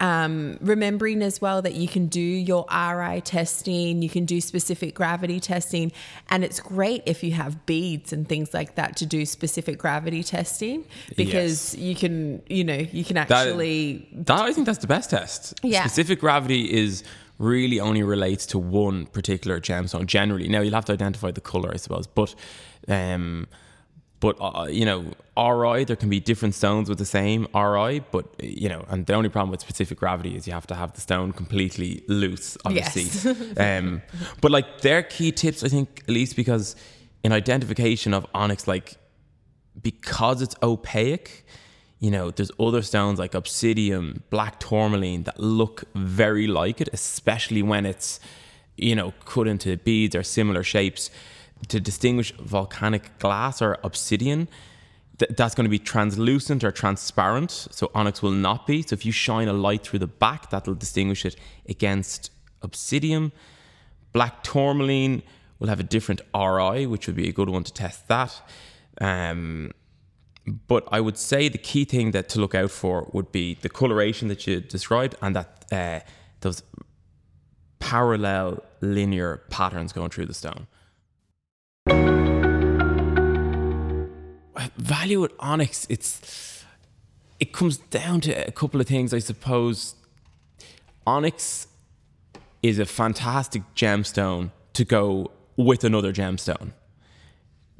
um, 0.00 0.58
remembering 0.60 1.22
as 1.22 1.40
well 1.40 1.62
that 1.62 1.74
you 1.74 1.88
can 1.88 2.06
do 2.06 2.20
your 2.20 2.64
RI 2.70 3.20
testing, 3.20 4.02
you 4.02 4.08
can 4.08 4.24
do 4.24 4.40
specific 4.40 4.94
gravity 4.94 5.40
testing, 5.40 5.92
and 6.30 6.44
it's 6.44 6.60
great 6.60 7.02
if 7.06 7.22
you 7.22 7.32
have 7.32 7.66
beads 7.66 8.12
and 8.12 8.28
things 8.28 8.54
like 8.54 8.76
that 8.76 8.96
to 8.96 9.06
do 9.06 9.26
specific 9.26 9.78
gravity 9.78 10.22
testing 10.22 10.84
because 11.16 11.74
you 11.76 11.94
can, 11.94 12.42
you 12.48 12.64
know, 12.64 12.78
you 12.92 13.04
can 13.04 13.14
That- 13.14 13.30
actually. 13.30 14.08
That 14.12 14.40
I 14.40 14.52
think 14.52 14.66
that's 14.66 14.78
the 14.78 14.86
best 14.86 15.10
test. 15.10 15.58
Yeah. 15.62 15.80
Specific 15.84 16.20
gravity 16.20 16.72
is 16.72 17.02
really 17.38 17.80
only 17.80 18.02
relates 18.02 18.46
to 18.46 18.58
one 18.58 19.06
particular 19.06 19.60
gemstone 19.60 20.06
generally. 20.06 20.48
Now 20.48 20.60
you'll 20.60 20.74
have 20.74 20.84
to 20.86 20.92
identify 20.92 21.30
the 21.30 21.40
color, 21.40 21.70
I 21.72 21.76
suppose, 21.76 22.06
but 22.06 22.34
um, 22.88 23.46
but 24.20 24.36
uh, 24.40 24.66
you 24.68 24.84
know, 24.84 25.12
RI 25.36 25.84
there 25.84 25.96
can 25.96 26.10
be 26.10 26.20
different 26.20 26.54
stones 26.54 26.88
with 26.88 26.98
the 26.98 27.04
same 27.04 27.46
RI, 27.54 28.00
but 28.10 28.26
you 28.42 28.68
know, 28.68 28.84
and 28.88 29.06
the 29.06 29.14
only 29.14 29.28
problem 29.28 29.50
with 29.50 29.60
specific 29.60 29.98
gravity 29.98 30.36
is 30.36 30.46
you 30.46 30.52
have 30.52 30.66
to 30.68 30.74
have 30.74 30.92
the 30.92 31.00
stone 31.00 31.32
completely 31.32 32.02
loose, 32.08 32.56
obviously. 32.64 33.04
Yes. 33.04 33.56
um, 33.58 34.02
but 34.40 34.50
like 34.50 34.80
they're 34.80 35.02
key 35.02 35.32
tips, 35.32 35.62
I 35.62 35.68
think, 35.68 36.02
at 36.08 36.10
least 36.10 36.36
because 36.36 36.74
in 37.22 37.32
identification 37.32 38.12
of 38.14 38.26
onyx, 38.34 38.66
like 38.66 38.96
because 39.80 40.42
it's 40.42 40.56
opaque, 40.62 41.44
you 42.00 42.10
know, 42.10 42.30
there's 42.30 42.50
other 42.58 42.82
stones 42.82 43.18
like 43.18 43.34
obsidian, 43.34 44.22
black 44.30 44.60
tourmaline 44.60 45.24
that 45.24 45.38
look 45.38 45.84
very 45.94 46.46
like 46.46 46.80
it, 46.80 46.88
especially 46.92 47.62
when 47.62 47.86
it's, 47.86 48.20
you 48.76 48.94
know, 48.94 49.12
cut 49.24 49.48
into 49.48 49.76
beads 49.76 50.14
or 50.14 50.22
similar 50.22 50.62
shapes. 50.62 51.10
To 51.66 51.80
distinguish 51.80 52.32
volcanic 52.36 53.18
glass 53.18 53.60
or 53.60 53.78
obsidian, 53.82 54.48
th- 55.18 55.32
that's 55.36 55.54
going 55.54 55.64
to 55.64 55.70
be 55.70 55.78
translucent 55.78 56.62
or 56.64 56.70
transparent. 56.70 57.50
So 57.50 57.90
onyx 57.94 58.22
will 58.22 58.30
not 58.30 58.66
be. 58.66 58.82
So 58.82 58.94
if 58.94 59.04
you 59.04 59.12
shine 59.12 59.48
a 59.48 59.52
light 59.52 59.82
through 59.82 59.98
the 59.98 60.06
back, 60.06 60.50
that'll 60.50 60.74
distinguish 60.74 61.24
it 61.24 61.36
against 61.68 62.30
obsidian. 62.62 63.32
Black 64.12 64.42
tourmaline 64.42 65.22
will 65.58 65.68
have 65.68 65.80
a 65.80 65.84
different 65.84 66.20
RI, 66.34 66.86
which 66.86 67.06
would 67.06 67.16
be 67.16 67.28
a 67.28 67.32
good 67.32 67.48
one 67.48 67.64
to 67.64 67.72
test 67.72 68.08
that. 68.08 68.40
Um, 69.00 69.72
but 70.66 70.88
I 70.90 71.00
would 71.00 71.18
say 71.18 71.48
the 71.48 71.58
key 71.58 71.84
thing 71.84 72.12
that 72.12 72.28
to 72.30 72.40
look 72.40 72.54
out 72.54 72.70
for 72.70 73.08
would 73.12 73.30
be 73.32 73.54
the 73.54 73.68
coloration 73.68 74.28
that 74.28 74.46
you 74.46 74.60
described 74.60 75.14
and 75.20 75.36
that 75.36 75.64
uh, 75.70 76.00
those 76.40 76.62
parallel 77.80 78.62
linear 78.80 79.42
patterns 79.50 79.92
going 79.92 80.10
through 80.10 80.26
the 80.26 80.34
stone. 80.34 80.66
Value 84.76 85.20
with 85.20 85.32
onyx, 85.38 85.86
it's 85.88 86.64
it 87.40 87.52
comes 87.52 87.78
down 87.78 88.20
to 88.22 88.32
a 88.46 88.50
couple 88.50 88.80
of 88.80 88.86
things, 88.86 89.14
I 89.14 89.18
suppose. 89.18 89.94
Onyx 91.06 91.68
is 92.62 92.78
a 92.78 92.84
fantastic 92.86 93.62
gemstone 93.74 94.50
to 94.72 94.84
go 94.84 95.30
with 95.56 95.84
another 95.84 96.12
gemstone 96.12 96.72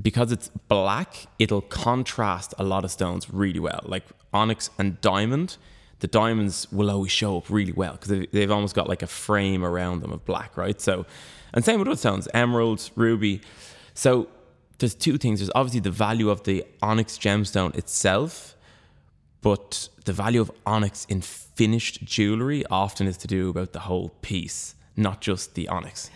because 0.01 0.31
it's 0.33 0.49
black, 0.69 1.27
it'll 1.39 1.61
contrast 1.61 2.55
a 2.59 2.65
lot 2.65 2.85
of 2.85 2.91
stones 2.91 3.33
really 3.33 3.61
well. 3.61 3.81
Like 3.85 4.05
onyx 4.33 4.71
and 4.79 5.01
diamond, 5.01 5.57
the 6.01 6.07
diamonds 6.07 6.71
will 6.71 6.91
always 6.91 7.11
show 7.11 7.39
up 7.39 7.51
really 7.51 7.73
well 7.73 7.93
because 7.93 8.27
they've 8.33 8.51
almost 8.51 8.75
got 8.75 8.89
like 8.89 9.03
a 9.03 9.07
frame 9.07 9.65
around 9.65 10.01
them 10.01 10.13
of 10.13 10.25
black, 10.25 10.57
right? 10.57 10.81
So, 10.81 11.07
and 11.53 11.65
same 11.65 11.81
with 11.81 11.89
other 11.89 11.97
stones, 11.97 12.29
emerald, 12.33 12.91
ruby. 12.95 13.41
So, 13.99 14.29
there's 14.79 14.95
two 14.95 15.19
things. 15.19 15.41
There's 15.41 15.51
obviously 15.57 15.81
the 15.81 15.91
value 15.91 16.31
of 16.31 16.45
the 16.45 16.65
onyx 16.81 17.19
gemstone 17.19 17.75
itself, 17.75 18.55
but 19.43 19.89
the 20.05 20.13
value 20.13 20.41
of 20.41 20.53
onyx 20.65 21.05
in 21.07 21.21
finished 21.21 22.05
jewelry 22.05 22.65
often 22.71 23.09
is 23.09 23.17
to 23.17 23.27
do 23.27 23.51
about 23.51 23.73
the 23.73 23.81
whole 23.81 24.11
piece, 24.23 24.77
not 24.97 25.21
just 25.21 25.57
the 25.57 25.67
onyx. 25.67 26.11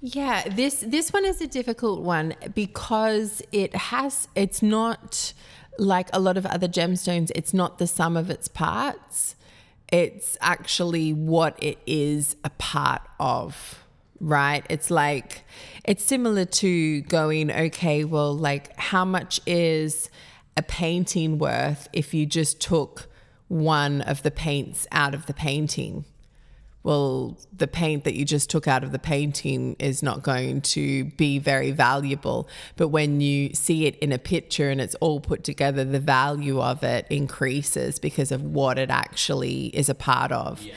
Yeah, 0.00 0.48
this 0.48 0.76
this 0.80 1.12
one 1.12 1.26
is 1.26 1.42
a 1.42 1.46
difficult 1.46 2.00
one 2.00 2.34
because 2.54 3.42
it 3.52 3.76
has 3.76 4.26
it's 4.34 4.62
not 4.62 5.34
like 5.78 6.08
a 6.14 6.20
lot 6.20 6.38
of 6.38 6.46
other 6.46 6.66
gemstones, 6.68 7.30
it's 7.34 7.52
not 7.52 7.76
the 7.76 7.86
sum 7.86 8.16
of 8.16 8.30
its 8.30 8.48
parts. 8.48 9.34
it's 9.92 10.38
actually 10.40 11.12
what 11.12 11.62
it 11.62 11.78
is 11.86 12.36
a 12.42 12.50
part 12.50 13.02
of, 13.20 13.84
right? 14.20 14.64
It's 14.68 14.90
like, 14.90 15.44
it's 15.84 16.02
similar 16.02 16.44
to 16.44 17.02
going, 17.02 17.50
okay, 17.50 18.04
well, 18.04 18.36
like, 18.36 18.76
how 18.78 19.04
much 19.04 19.40
is 19.46 20.10
a 20.56 20.62
painting 20.62 21.38
worth 21.38 21.88
if 21.92 22.12
you 22.14 22.26
just 22.26 22.60
took 22.60 23.08
one 23.48 24.02
of 24.02 24.22
the 24.22 24.30
paints 24.30 24.86
out 24.92 25.14
of 25.14 25.26
the 25.26 25.34
painting? 25.34 26.04
well, 26.88 27.36
the 27.54 27.66
paint 27.66 28.04
that 28.04 28.14
you 28.14 28.24
just 28.24 28.48
took 28.48 28.66
out 28.66 28.82
of 28.82 28.92
the 28.92 28.98
painting 28.98 29.76
is 29.78 30.02
not 30.02 30.22
going 30.22 30.62
to 30.62 31.04
be 31.04 31.38
very 31.38 31.70
valuable. 31.70 32.48
But 32.76 32.88
when 32.88 33.20
you 33.20 33.52
see 33.52 33.86
it 33.86 33.98
in 33.98 34.10
a 34.10 34.18
picture 34.18 34.70
and 34.70 34.80
it's 34.80 34.94
all 34.94 35.20
put 35.20 35.44
together, 35.44 35.84
the 35.84 36.00
value 36.00 36.62
of 36.62 36.82
it 36.82 37.06
increases 37.10 37.98
because 37.98 38.32
of 38.32 38.42
what 38.42 38.78
it 38.78 38.88
actually 38.88 39.66
is 39.66 39.90
a 39.90 39.94
part 39.94 40.32
of. 40.32 40.62
Yes. 40.62 40.76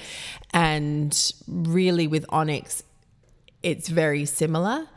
And 0.53 1.33
really, 1.47 2.07
with 2.07 2.25
Onyx, 2.27 2.83
it's 3.63 3.89
very 3.89 4.25
similar. 4.25 4.87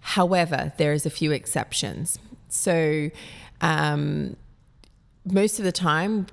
However, 0.00 0.72
there's 0.76 1.06
a 1.06 1.10
few 1.10 1.32
exceptions. 1.32 2.18
So, 2.48 3.10
um, 3.60 4.36
most 5.24 5.58
of 5.58 5.64
the 5.64 5.72
time, 5.72 6.26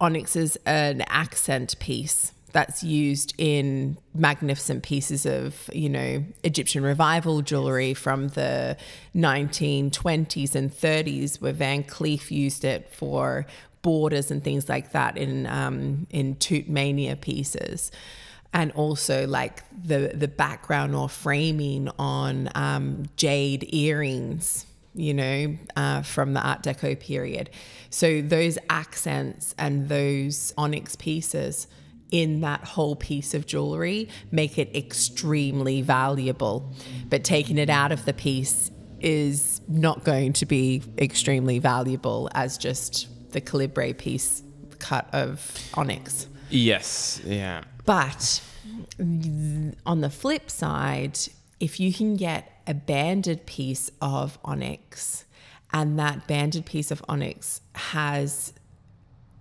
Onyx 0.00 0.36
is 0.36 0.58
an 0.66 1.02
accent 1.08 1.78
piece 1.78 2.32
that's 2.52 2.84
used 2.84 3.34
in 3.36 3.98
magnificent 4.14 4.84
pieces 4.84 5.26
of, 5.26 5.68
you 5.72 5.88
know, 5.88 6.24
Egyptian 6.44 6.84
revival 6.84 7.42
jewelry 7.42 7.94
from 7.94 8.28
the 8.28 8.76
1920s 9.16 10.54
and 10.54 10.70
30s, 10.72 11.40
where 11.40 11.52
Van 11.52 11.82
Cleef 11.82 12.30
used 12.30 12.64
it 12.64 12.88
for 12.92 13.44
borders 13.82 14.30
and 14.30 14.42
things 14.42 14.68
like 14.68 14.92
that 14.92 15.16
in 15.16 15.46
um, 15.46 16.06
in 16.10 16.36
Tutmania 16.36 17.20
pieces. 17.20 17.90
And 18.54 18.70
also 18.72 19.26
like 19.26 19.62
the 19.76 20.12
the 20.14 20.28
background 20.28 20.94
or 20.94 21.08
framing 21.08 21.90
on 21.98 22.48
um, 22.54 23.06
jade 23.16 23.74
earrings, 23.74 24.64
you 24.94 25.12
know, 25.12 25.58
uh, 25.76 26.02
from 26.02 26.34
the 26.34 26.40
Art 26.40 26.62
Deco 26.62 26.98
period. 26.98 27.50
So 27.90 28.22
those 28.22 28.56
accents 28.70 29.54
and 29.58 29.88
those 29.88 30.54
onyx 30.56 30.94
pieces 30.96 31.66
in 32.12 32.42
that 32.42 32.62
whole 32.64 32.94
piece 32.94 33.34
of 33.34 33.44
jewelry 33.44 34.08
make 34.30 34.56
it 34.56 34.74
extremely 34.76 35.82
valuable. 35.82 36.72
But 37.08 37.24
taking 37.24 37.58
it 37.58 37.68
out 37.68 37.90
of 37.90 38.04
the 38.04 38.12
piece 38.12 38.70
is 39.00 39.60
not 39.66 40.04
going 40.04 40.32
to 40.34 40.46
be 40.46 40.80
extremely 40.96 41.58
valuable 41.58 42.30
as 42.34 42.56
just 42.56 43.08
the 43.32 43.40
calibre 43.40 43.92
piece 43.94 44.44
cut 44.78 45.12
of 45.12 45.52
onyx. 45.74 46.28
Yes, 46.50 47.20
yeah. 47.24 47.64
But 47.84 48.42
on 49.84 50.00
the 50.00 50.10
flip 50.10 50.50
side, 50.50 51.18
if 51.60 51.78
you 51.78 51.92
can 51.92 52.16
get 52.16 52.62
a 52.66 52.74
banded 52.74 53.46
piece 53.46 53.90
of 54.00 54.38
onyx 54.44 55.24
and 55.72 55.98
that 55.98 56.26
banded 56.26 56.64
piece 56.64 56.90
of 56.90 57.02
onyx 57.08 57.60
has, 57.74 58.52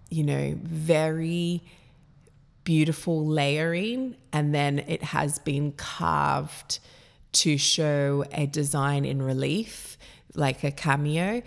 you 0.09 0.23
know, 0.23 0.57
very 0.61 1.63
beautiful 2.63 3.25
layering 3.25 4.15
and 4.31 4.53
then 4.53 4.79
it 4.79 5.03
has 5.03 5.39
been 5.39 5.71
carved 5.73 6.79
to 7.31 7.57
show 7.57 8.23
a 8.31 8.45
design 8.45 9.05
in 9.05 9.21
relief 9.21 9.97
like 10.35 10.63
a 10.63 10.71
cameo 10.71 11.41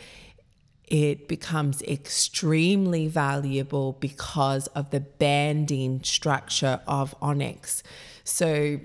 it 0.86 1.28
becomes 1.28 1.82
extremely 1.82 3.08
valuable 3.08 3.96
because 4.00 4.66
of 4.68 4.90
the 4.90 5.00
banding 5.00 6.02
structure 6.02 6.80
of 6.86 7.14
onyx 7.20 7.82
so 8.24 8.78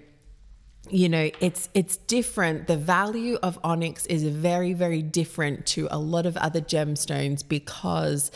you 0.89 1.07
know 1.07 1.29
it's 1.39 1.69
it's 1.73 1.97
different 1.97 2.67
the 2.67 2.77
value 2.77 3.37
of 3.43 3.59
onyx 3.63 4.05
is 4.07 4.23
very 4.23 4.73
very 4.73 5.01
different 5.01 5.65
to 5.65 5.87
a 5.91 5.99
lot 5.99 6.25
of 6.25 6.35
other 6.37 6.59
gemstones 6.59 7.47
because 7.47 8.31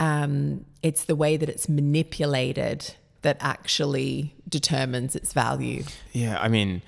um, 0.00 0.64
it's 0.82 1.04
the 1.04 1.16
way 1.16 1.36
that 1.36 1.48
it's 1.48 1.68
manipulated 1.68 2.94
that 3.22 3.36
actually 3.40 4.34
determines 4.48 5.16
its 5.16 5.32
value. 5.32 5.84
Yeah, 6.12 6.38
I 6.40 6.48
mean, 6.48 6.82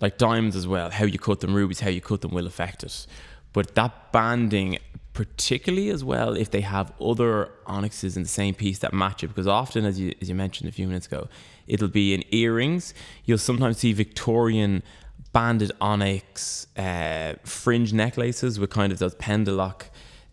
like 0.00 0.18
diamonds 0.18 0.56
as 0.56 0.66
well, 0.66 0.90
how 0.90 1.04
you 1.04 1.18
cut 1.18 1.40
them, 1.40 1.54
rubies, 1.54 1.80
how 1.80 1.90
you 1.90 2.00
cut 2.00 2.20
them 2.20 2.32
will 2.32 2.46
affect 2.46 2.82
it. 2.82 3.06
But 3.52 3.74
that 3.76 4.12
banding, 4.12 4.78
particularly 5.18 5.90
as 5.90 6.04
well, 6.04 6.36
if 6.36 6.48
they 6.52 6.60
have 6.60 6.92
other 7.00 7.50
onyxes 7.66 8.16
in 8.16 8.22
the 8.22 8.28
same 8.28 8.54
piece 8.54 8.78
that 8.78 8.92
match 8.92 9.24
it, 9.24 9.26
because 9.26 9.48
often, 9.48 9.84
as 9.84 9.98
you, 9.98 10.14
as 10.22 10.28
you 10.28 10.34
mentioned 10.36 10.68
a 10.68 10.72
few 10.72 10.86
minutes 10.86 11.08
ago, 11.08 11.26
it'll 11.66 11.88
be 11.88 12.14
in 12.14 12.22
earrings. 12.32 12.94
You'll 13.24 13.38
sometimes 13.38 13.78
see 13.78 13.92
Victorian 13.92 14.84
banded 15.32 15.72
onyx 15.80 16.68
uh, 16.76 17.34
fringe 17.42 17.92
necklaces 17.92 18.60
with 18.60 18.70
kind 18.70 18.92
of 18.92 19.00
those 19.00 19.16
pendulum 19.16 19.74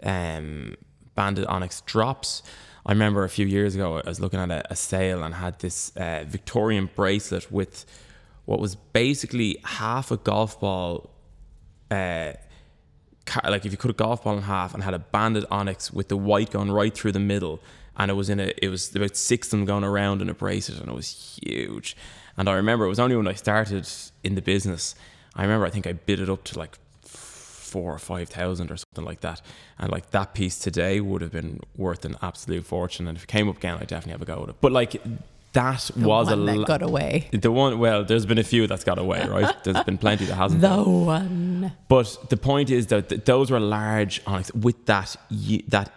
um, 0.03 0.75
banded 1.15 1.47
onyx 1.47 1.81
drops. 1.81 2.43
I 2.85 2.91
remember 2.91 3.23
a 3.23 3.29
few 3.29 3.47
years 3.47 3.73
ago, 3.73 3.97
I 3.97 4.07
was 4.07 4.19
looking 4.19 4.39
at 4.39 4.51
a, 4.51 4.71
a 4.71 4.75
sale 4.75 5.23
and 5.23 5.33
had 5.33 5.57
this 5.61 5.97
uh, 5.97 6.25
Victorian 6.27 6.91
bracelet 6.95 7.51
with 7.51 7.87
what 8.45 8.59
was 8.59 8.75
basically 8.75 9.57
half 9.63 10.11
a 10.11 10.17
golf 10.17 10.59
ball. 10.59 11.09
Uh, 11.89 12.33
like 13.43 13.65
if 13.65 13.71
you 13.71 13.77
cut 13.77 13.91
a 13.91 13.93
golf 13.93 14.23
ball 14.23 14.37
in 14.37 14.43
half 14.43 14.73
and 14.73 14.83
had 14.83 14.93
a 14.93 14.99
banded 14.99 15.45
onyx 15.49 15.91
with 15.91 16.09
the 16.09 16.17
white 16.17 16.51
going 16.51 16.71
right 16.71 16.93
through 16.93 17.11
the 17.11 17.19
middle, 17.19 17.59
and 17.97 18.11
it 18.11 18.13
was 18.13 18.29
in 18.29 18.39
a, 18.39 18.53
it 18.61 18.69
was 18.69 18.95
about 18.95 19.15
six 19.15 19.47
of 19.47 19.51
them 19.51 19.65
going 19.65 19.83
around 19.83 20.21
in 20.21 20.29
a 20.29 20.33
bracelet, 20.33 20.79
and 20.79 20.89
it 20.89 20.95
was 20.95 21.39
huge. 21.43 21.95
And 22.37 22.49
I 22.49 22.53
remember 22.53 22.85
it 22.85 22.89
was 22.89 22.99
only 22.99 23.15
when 23.15 23.27
I 23.27 23.33
started 23.33 23.87
in 24.23 24.35
the 24.35 24.41
business. 24.41 24.95
I 25.35 25.43
remember 25.43 25.65
I 25.65 25.69
think 25.69 25.87
I 25.87 25.93
bid 25.93 26.19
it 26.19 26.29
up 26.29 26.43
to 26.45 26.59
like 26.59 26.77
four 27.01 27.93
or 27.93 27.99
five 27.99 28.29
thousand 28.29 28.71
or 28.71 28.77
something 28.77 29.03
like 29.03 29.21
that. 29.21 29.41
And 29.77 29.91
like 29.91 30.11
that 30.11 30.33
piece 30.33 30.57
today 30.57 31.01
would 31.01 31.21
have 31.21 31.31
been 31.31 31.59
worth 31.75 32.05
an 32.05 32.15
absolute 32.21 32.65
fortune. 32.65 33.07
And 33.07 33.17
if 33.17 33.23
it 33.23 33.27
came 33.27 33.49
up 33.49 33.57
again, 33.57 33.75
I'd 33.75 33.87
definitely 33.87 34.13
have 34.13 34.21
a 34.21 34.25
go 34.25 34.43
at 34.43 34.49
it. 34.49 34.55
But 34.61 34.71
like 34.71 35.01
that 35.55 35.89
the 35.95 36.07
was 36.07 36.27
one 36.29 36.47
a 36.47 36.57
that 36.57 36.67
got 36.67 36.81
away. 36.81 37.29
The 37.31 37.51
one, 37.51 37.79
well, 37.79 38.03
there's 38.03 38.25
been 38.25 38.37
a 38.37 38.43
few 38.43 38.67
that's 38.67 38.83
got 38.83 38.99
away, 38.99 39.25
right? 39.25 39.55
There's 39.63 39.83
been 39.83 39.97
plenty 39.97 40.25
that 40.25 40.35
hasn't. 40.35 40.61
the 40.61 40.83
one. 40.83 41.71
But 41.87 42.29
the 42.29 42.37
point 42.37 42.69
is 42.69 42.87
that 42.87 43.09
th- 43.09 43.25
those 43.25 43.49
were 43.51 43.59
large 43.59 44.21
onyx 44.27 44.53
with 44.53 44.85
that 44.85 45.15
that 45.69 45.91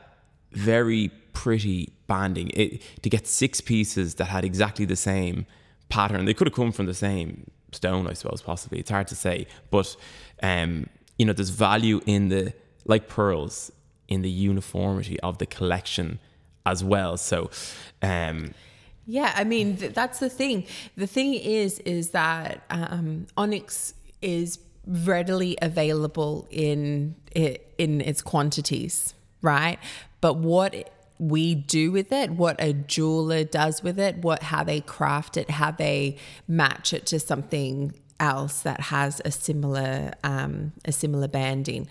very 0.52 1.10
pretty 1.32 1.92
banding. 2.06 2.50
It, 2.54 2.82
to 3.02 3.10
get 3.10 3.26
six 3.26 3.60
pieces 3.60 4.14
that 4.14 4.26
had 4.26 4.44
exactly 4.44 4.84
the 4.84 4.96
same 4.96 5.46
pattern, 5.88 6.24
they 6.24 6.34
could 6.34 6.46
have 6.46 6.54
come 6.54 6.72
from 6.72 6.86
the 6.86 6.94
same 6.94 7.50
stone, 7.72 8.06
I 8.06 8.14
suppose, 8.14 8.40
possibly. 8.42 8.78
It's 8.78 8.90
hard 8.90 9.08
to 9.08 9.14
say, 9.14 9.46
but 9.70 9.94
um, 10.42 10.88
you 11.18 11.26
know, 11.26 11.32
there's 11.32 11.50
value 11.50 12.00
in 12.06 12.28
the, 12.28 12.54
like 12.86 13.08
pearls, 13.08 13.72
in 14.08 14.22
the 14.22 14.30
uniformity 14.30 15.18
of 15.20 15.38
the 15.38 15.46
collection 15.46 16.18
as 16.64 16.82
well. 16.82 17.16
So, 17.16 17.50
um, 18.02 18.54
yeah, 19.10 19.32
I 19.34 19.44
mean, 19.44 19.78
th- 19.78 19.94
that's 19.94 20.18
the 20.18 20.28
thing. 20.28 20.66
The 20.94 21.06
thing 21.06 21.32
is, 21.32 21.78
is 21.80 22.10
that 22.10 22.62
um, 22.68 23.26
Onyx 23.38 23.94
is 24.20 24.58
readily 24.86 25.56
available 25.62 26.46
in 26.50 27.14
in 27.34 28.02
its 28.02 28.20
quantities, 28.20 29.14
right? 29.40 29.78
But 30.20 30.34
what 30.36 30.92
we 31.18 31.54
do 31.54 31.90
with 31.90 32.12
it, 32.12 32.32
what 32.32 32.56
a 32.58 32.74
jeweler 32.74 33.44
does 33.44 33.82
with 33.82 33.98
it, 33.98 34.18
what 34.18 34.42
how 34.42 34.62
they 34.62 34.82
craft 34.82 35.38
it, 35.38 35.52
how 35.52 35.70
they 35.70 36.18
match 36.46 36.92
it 36.92 37.06
to 37.06 37.18
something 37.18 37.94
else 38.20 38.60
that 38.60 38.80
has 38.80 39.22
a 39.24 39.30
similar 39.30 40.12
um, 40.22 40.72
a 40.84 40.92
similar 40.92 41.28
banding 41.28 41.88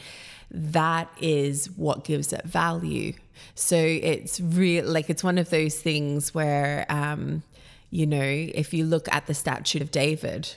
that 0.50 1.10
is 1.20 1.70
what 1.72 2.04
gives 2.04 2.32
it 2.32 2.44
value 2.46 3.14
so 3.56 3.76
it's 3.76 4.40
real 4.40 4.86
like 4.86 5.10
it's 5.10 5.24
one 5.24 5.38
of 5.38 5.50
those 5.50 5.80
things 5.80 6.34
where 6.34 6.86
um, 6.90 7.44
you 7.90 8.06
know 8.06 8.22
if 8.22 8.74
you 8.74 8.86
look 8.86 9.08
at 9.14 9.26
the 9.28 9.34
statue 9.34 9.82
of 9.82 9.92
david 9.92 10.56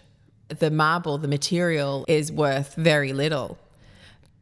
the 0.48 0.70
marble 0.70 1.18
the 1.18 1.28
material 1.28 2.04
is 2.08 2.30
worth 2.30 2.74
very 2.74 3.12
little 3.12 3.58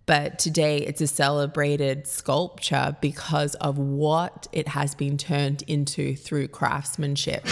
but 0.06 0.38
today 0.38 0.78
it's 0.78 1.00
a 1.00 1.06
celebrated 1.06 2.06
sculpture 2.06 2.96
because 3.00 3.54
of 3.56 3.78
what 3.78 4.46
it 4.52 4.68
has 4.68 4.94
been 4.94 5.18
turned 5.18 5.62
into 5.66 6.14
through 6.14 6.48
craftsmanship 6.48 7.46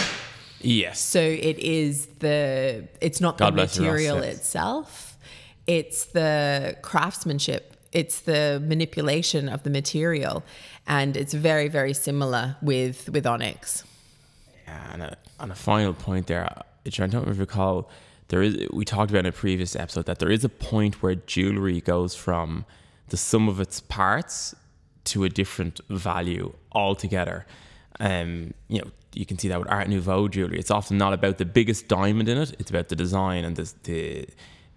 Yes. 0.61 0.99
So 0.99 1.19
it 1.19 1.59
is 1.59 2.07
the 2.19 2.87
it's 3.01 3.21
not 3.21 3.37
God 3.37 3.53
the 3.53 3.57
material 3.57 4.17
itself. 4.19 5.17
It's 5.65 6.05
the 6.05 6.77
craftsmanship. 6.81 7.76
It's 7.91 8.21
the 8.21 8.61
manipulation 8.65 9.49
of 9.49 9.63
the 9.63 9.69
material, 9.69 10.43
and 10.87 11.15
it's 11.15 11.33
very 11.33 11.67
very 11.67 11.93
similar 11.93 12.57
with 12.61 13.09
with 13.09 13.25
onyx. 13.25 13.83
Yeah, 14.67 14.93
and 14.93 15.01
a, 15.03 15.17
on 15.39 15.51
a 15.51 15.55
final 15.55 15.93
point 15.93 16.27
there, 16.27 16.45
I 16.85 17.07
don't 17.07 17.27
recall. 17.37 17.89
There 18.27 18.41
is 18.41 18.67
we 18.71 18.83
talked 18.83 19.09
about 19.09 19.19
in 19.19 19.27
a 19.27 19.31
previous 19.31 19.75
episode 19.75 20.05
that 20.05 20.19
there 20.19 20.31
is 20.31 20.43
a 20.43 20.49
point 20.49 21.01
where 21.01 21.15
jewelry 21.15 21.79
goes 21.79 22.13
from 22.15 22.65
the 23.09 23.17
sum 23.17 23.47
of 23.47 23.59
its 23.61 23.79
parts 23.79 24.53
to 25.05 25.23
a 25.23 25.29
different 25.29 25.79
value 25.89 26.53
altogether. 26.73 27.45
Um, 27.99 28.53
you 28.67 28.81
know, 28.81 28.91
you 29.13 29.25
can 29.25 29.37
see 29.37 29.47
that 29.47 29.59
with 29.59 29.69
Art 29.69 29.87
Nouveau 29.87 30.27
jewelry. 30.27 30.59
It's 30.59 30.69
often 30.69 30.97
not 30.97 31.13
about 31.13 31.37
the 31.37 31.45
biggest 31.45 31.87
diamond 31.87 32.27
in 32.27 32.37
it; 32.37 32.55
it's 32.59 32.69
about 32.69 32.89
the 32.89 32.95
design 32.95 33.45
and 33.45 33.55
the 33.55 33.73
the, 33.83 34.27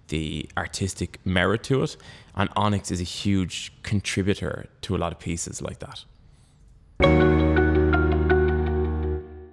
the 0.09 0.49
artistic 0.57 1.18
merit 1.25 1.64
to 1.64 1.83
it. 1.83 1.96
And 2.40 2.48
onyx 2.57 2.90
is 2.90 3.03
a 3.03 3.05
huge 3.05 3.70
contributor 3.83 4.64
to 4.81 4.96
a 4.96 4.98
lot 4.98 5.12
of 5.12 5.18
pieces 5.18 5.61
like 5.61 5.79
that. 5.81 6.05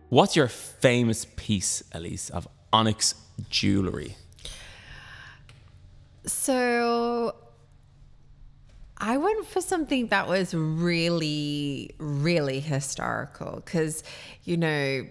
What's 0.07 0.37
your 0.37 0.47
famous 0.47 1.25
piece, 1.35 1.83
Elise, 1.91 2.29
of 2.29 2.47
onyx 2.71 3.15
jewelry? 3.49 4.15
So 6.25 7.35
I 8.97 9.17
went 9.17 9.45
for 9.47 9.59
something 9.59 10.07
that 10.07 10.29
was 10.29 10.53
really, 10.53 11.93
really 11.97 12.61
historical 12.61 13.61
because, 13.65 14.01
you 14.45 14.55
know, 14.55 15.05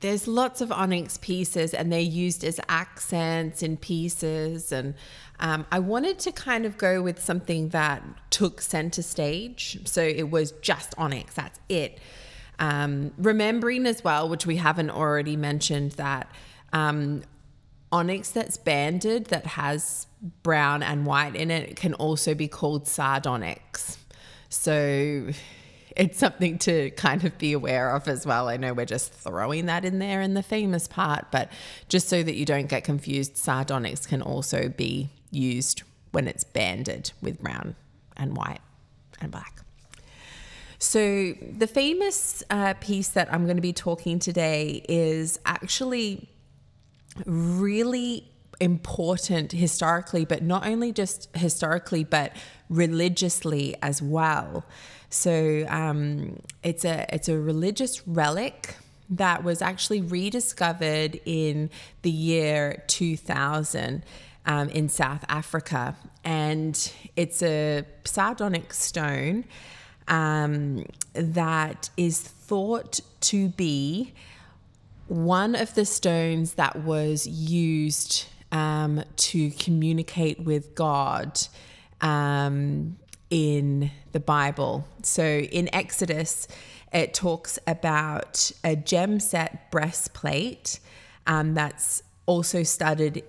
there's 0.00 0.28
lots 0.28 0.60
of 0.60 0.70
onyx 0.70 1.18
pieces 1.18 1.72
and 1.74 1.90
they're 1.92 2.00
used 2.00 2.44
as 2.44 2.60
accents 2.68 3.62
in 3.62 3.76
pieces. 3.76 4.72
And 4.72 4.94
um, 5.40 5.66
I 5.70 5.78
wanted 5.78 6.18
to 6.20 6.32
kind 6.32 6.64
of 6.64 6.78
go 6.78 7.02
with 7.02 7.22
something 7.22 7.70
that 7.70 8.02
took 8.30 8.60
center 8.60 9.02
stage. 9.02 9.78
So 9.84 10.02
it 10.02 10.30
was 10.30 10.52
just 10.62 10.94
onyx, 10.96 11.34
that's 11.34 11.60
it. 11.68 11.98
Um, 12.58 13.12
remembering 13.18 13.86
as 13.86 14.02
well, 14.02 14.28
which 14.28 14.46
we 14.46 14.56
haven't 14.56 14.90
already 14.90 15.36
mentioned, 15.36 15.92
that 15.92 16.30
um, 16.72 17.22
onyx 17.92 18.30
that's 18.30 18.56
banded 18.56 19.26
that 19.26 19.46
has 19.46 20.06
brown 20.42 20.82
and 20.82 21.06
white 21.06 21.36
in 21.36 21.50
it 21.50 21.76
can 21.76 21.94
also 21.94 22.34
be 22.34 22.48
called 22.48 22.88
sardonyx. 22.88 23.98
So 24.48 25.28
it's 25.96 26.18
something 26.18 26.58
to 26.60 26.90
kind 26.92 27.24
of 27.24 27.36
be 27.38 27.52
aware 27.52 27.94
of 27.94 28.08
as 28.08 28.26
well. 28.26 28.48
I 28.48 28.56
know 28.56 28.74
we're 28.74 28.86
just 28.86 29.12
throwing 29.12 29.66
that 29.66 29.84
in 29.84 29.98
there 29.98 30.20
in 30.20 30.34
the 30.34 30.42
famous 30.42 30.88
part, 30.88 31.26
but 31.30 31.50
just 31.88 32.08
so 32.08 32.22
that 32.22 32.36
you 32.36 32.44
don't 32.44 32.66
get 32.68 32.84
confused, 32.84 33.36
sardonyx 33.36 34.06
can 34.06 34.22
also 34.22 34.68
be 34.68 35.10
used 35.30 35.82
when 36.12 36.28
it's 36.28 36.44
banded 36.44 37.12
with 37.20 37.40
brown 37.40 37.76
and 38.16 38.36
white 38.36 38.60
and 39.20 39.30
black. 39.30 39.62
So, 40.78 41.32
the 41.32 41.66
famous 41.66 42.42
uh, 42.50 42.74
piece 42.74 43.08
that 43.08 43.32
I'm 43.32 43.44
going 43.44 43.56
to 43.56 43.62
be 43.62 43.72
talking 43.72 44.18
today 44.18 44.84
is 44.88 45.38
actually 45.46 46.28
really 47.24 48.30
important 48.60 49.52
historically, 49.52 50.24
but 50.24 50.42
not 50.42 50.66
only 50.66 50.92
just 50.92 51.34
historically, 51.34 52.04
but 52.04 52.32
religiously 52.68 53.76
as 53.82 54.02
well. 54.02 54.64
So 55.08 55.66
um, 55.68 56.40
it's 56.62 56.84
a 56.84 57.06
it's 57.14 57.28
a 57.28 57.38
religious 57.38 58.06
relic 58.06 58.76
that 59.08 59.44
was 59.44 59.62
actually 59.62 60.00
rediscovered 60.00 61.20
in 61.24 61.70
the 62.02 62.10
year 62.10 62.82
2000 62.88 64.02
um, 64.46 64.68
in 64.70 64.88
South 64.88 65.24
Africa, 65.28 65.96
and 66.24 66.92
it's 67.16 67.42
a 67.42 67.84
sardonyx 68.04 68.78
stone 68.78 69.44
um, 70.08 70.86
that 71.14 71.90
is 71.96 72.20
thought 72.20 73.00
to 73.20 73.48
be 73.50 74.14
one 75.08 75.54
of 75.54 75.74
the 75.74 75.84
stones 75.84 76.54
that 76.54 76.84
was 76.84 77.26
used 77.26 78.26
um, 78.52 79.02
to 79.16 79.50
communicate 79.52 80.40
with 80.40 80.74
God 80.74 81.40
um, 82.00 82.96
in 83.30 83.90
the 84.12 84.20
Bible. 84.20 84.86
So 85.02 85.24
in 85.24 85.72
Exodus, 85.74 86.48
it 86.92 87.14
talks 87.14 87.58
about 87.66 88.50
a 88.64 88.76
gem 88.76 89.20
set 89.20 89.70
breastplate 89.70 90.80
um, 91.26 91.54
that's 91.54 92.02
also 92.26 92.62
studded 92.62 93.22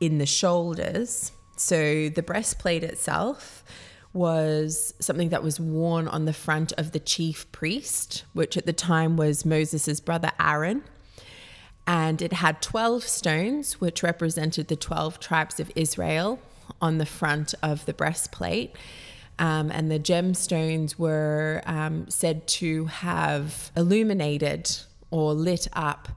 in 0.00 0.18
the 0.18 0.26
shoulders. 0.26 1.32
So 1.56 2.08
the 2.08 2.22
breastplate 2.22 2.82
itself 2.82 3.64
was 4.12 4.94
something 5.00 5.30
that 5.30 5.42
was 5.42 5.58
worn 5.58 6.06
on 6.06 6.24
the 6.24 6.32
front 6.32 6.72
of 6.72 6.92
the 6.92 7.00
chief 7.00 7.50
priest, 7.52 8.24
which 8.32 8.56
at 8.56 8.66
the 8.66 8.72
time 8.72 9.16
was 9.16 9.44
Moses' 9.44 10.00
brother 10.00 10.30
Aaron 10.38 10.84
and 11.86 12.22
it 12.22 12.32
had 12.32 12.62
12 12.62 13.02
stones, 13.02 13.80
which 13.80 14.02
represented 14.02 14.68
the 14.68 14.76
12 14.76 15.20
tribes 15.20 15.60
of 15.60 15.70
Israel 15.74 16.38
on 16.80 16.98
the 16.98 17.06
front 17.06 17.54
of 17.62 17.84
the 17.84 17.92
breastplate. 17.92 18.74
Um, 19.38 19.70
and 19.70 19.90
the 19.90 19.98
gemstones 19.98 20.98
were 20.98 21.62
um, 21.66 22.08
said 22.08 22.46
to 22.48 22.86
have 22.86 23.70
illuminated 23.76 24.70
or 25.10 25.34
lit 25.34 25.68
up 25.72 26.08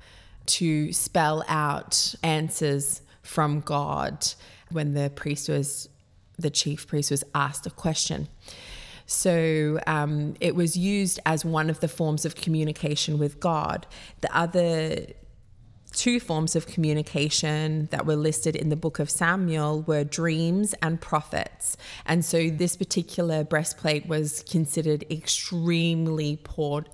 to 0.45 0.93
spell 0.93 1.43
out 1.47 2.15
answers 2.23 3.01
from 3.27 3.59
God 3.61 4.27
when 4.71 4.93
the 4.93 5.09
priest 5.09 5.49
was, 5.49 5.89
the 6.37 6.49
chief 6.49 6.87
priest 6.87 7.11
was 7.11 7.23
asked 7.35 7.65
a 7.65 7.69
question. 7.69 8.27
So 9.05 9.79
um, 9.87 10.35
it 10.41 10.55
was 10.55 10.75
used 10.77 11.19
as 11.25 11.45
one 11.45 11.69
of 11.69 11.79
the 11.79 11.87
forms 11.87 12.25
of 12.25 12.35
communication 12.35 13.17
with 13.17 13.39
God. 13.39 13.87
The 14.21 14.35
other 14.37 15.07
two 15.93 16.19
forms 16.19 16.55
of 16.55 16.67
communication 16.67 17.87
that 17.91 18.05
were 18.05 18.15
listed 18.15 18.55
in 18.55 18.69
the 18.69 18.75
book 18.75 18.99
of 18.99 19.09
Samuel 19.09 19.81
were 19.83 20.03
dreams 20.03 20.75
and 20.81 20.99
prophets. 20.99 21.77
And 22.05 22.23
so 22.23 22.49
this 22.49 22.75
particular 22.75 23.43
breastplate 23.43 24.07
was 24.07 24.43
considered 24.43 25.05
extremely 25.09 26.39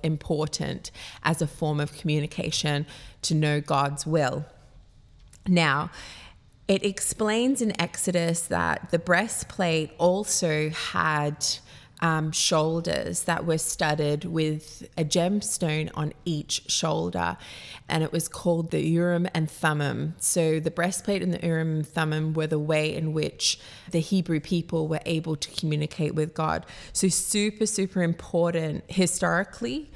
important 0.02 0.90
as 1.22 1.42
a 1.42 1.46
form 1.46 1.80
of 1.80 1.92
communication 1.98 2.86
to 3.22 3.34
know 3.34 3.60
God's 3.60 4.06
will. 4.06 4.46
Now, 5.46 5.90
it 6.66 6.84
explains 6.84 7.60
in 7.60 7.78
Exodus 7.80 8.42
that 8.42 8.90
the 8.90 8.98
breastplate 8.98 9.92
also 9.98 10.70
had 10.70 11.44
um, 12.00 12.32
shoulders 12.32 13.22
that 13.24 13.46
were 13.46 13.58
studded 13.58 14.24
with 14.24 14.86
a 14.96 15.04
gemstone 15.04 15.90
on 15.94 16.12
each 16.24 16.70
shoulder, 16.70 17.36
and 17.88 18.02
it 18.02 18.12
was 18.12 18.28
called 18.28 18.70
the 18.70 18.80
Urim 18.86 19.28
and 19.34 19.50
Thummim. 19.50 20.14
So 20.18 20.58
the 20.58 20.70
breastplate 20.70 21.22
and 21.22 21.32
the 21.32 21.46
Urim 21.46 21.76
and 21.76 21.86
Thummim 21.86 22.34
were 22.34 22.46
the 22.46 22.58
way 22.58 22.94
in 22.94 23.12
which 23.12 23.58
the 23.90 24.00
Hebrew 24.00 24.40
people 24.40 24.88
were 24.88 25.00
able 25.06 25.36
to 25.36 25.50
communicate 25.50 26.14
with 26.14 26.34
God. 26.34 26.66
So 26.92 27.08
super, 27.08 27.66
super 27.66 28.02
important 28.02 28.84
historically 28.88 29.90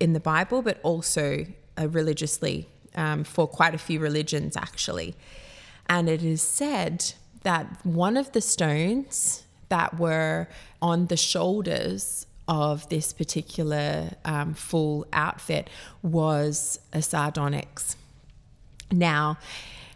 in 0.00 0.14
the 0.14 0.20
Bible, 0.20 0.62
but 0.62 0.80
also 0.82 1.46
uh, 1.78 1.88
religiously 1.88 2.68
um, 2.94 3.24
for 3.24 3.46
quite 3.46 3.74
a 3.74 3.78
few 3.78 4.00
religions 4.00 4.56
actually. 4.56 5.14
And 5.88 6.08
it 6.08 6.22
is 6.22 6.42
said 6.42 7.12
that 7.42 7.84
one 7.84 8.16
of 8.16 8.32
the 8.32 8.40
stones 8.40 9.44
that 9.68 9.98
were 9.98 10.48
on 10.82 11.06
the 11.06 11.16
shoulders 11.16 12.26
of 12.48 12.88
this 12.88 13.12
particular 13.12 14.10
um, 14.24 14.54
full 14.54 15.06
outfit 15.12 15.68
was 16.02 16.78
a 16.92 17.02
sardonyx. 17.02 17.96
Now, 18.90 19.38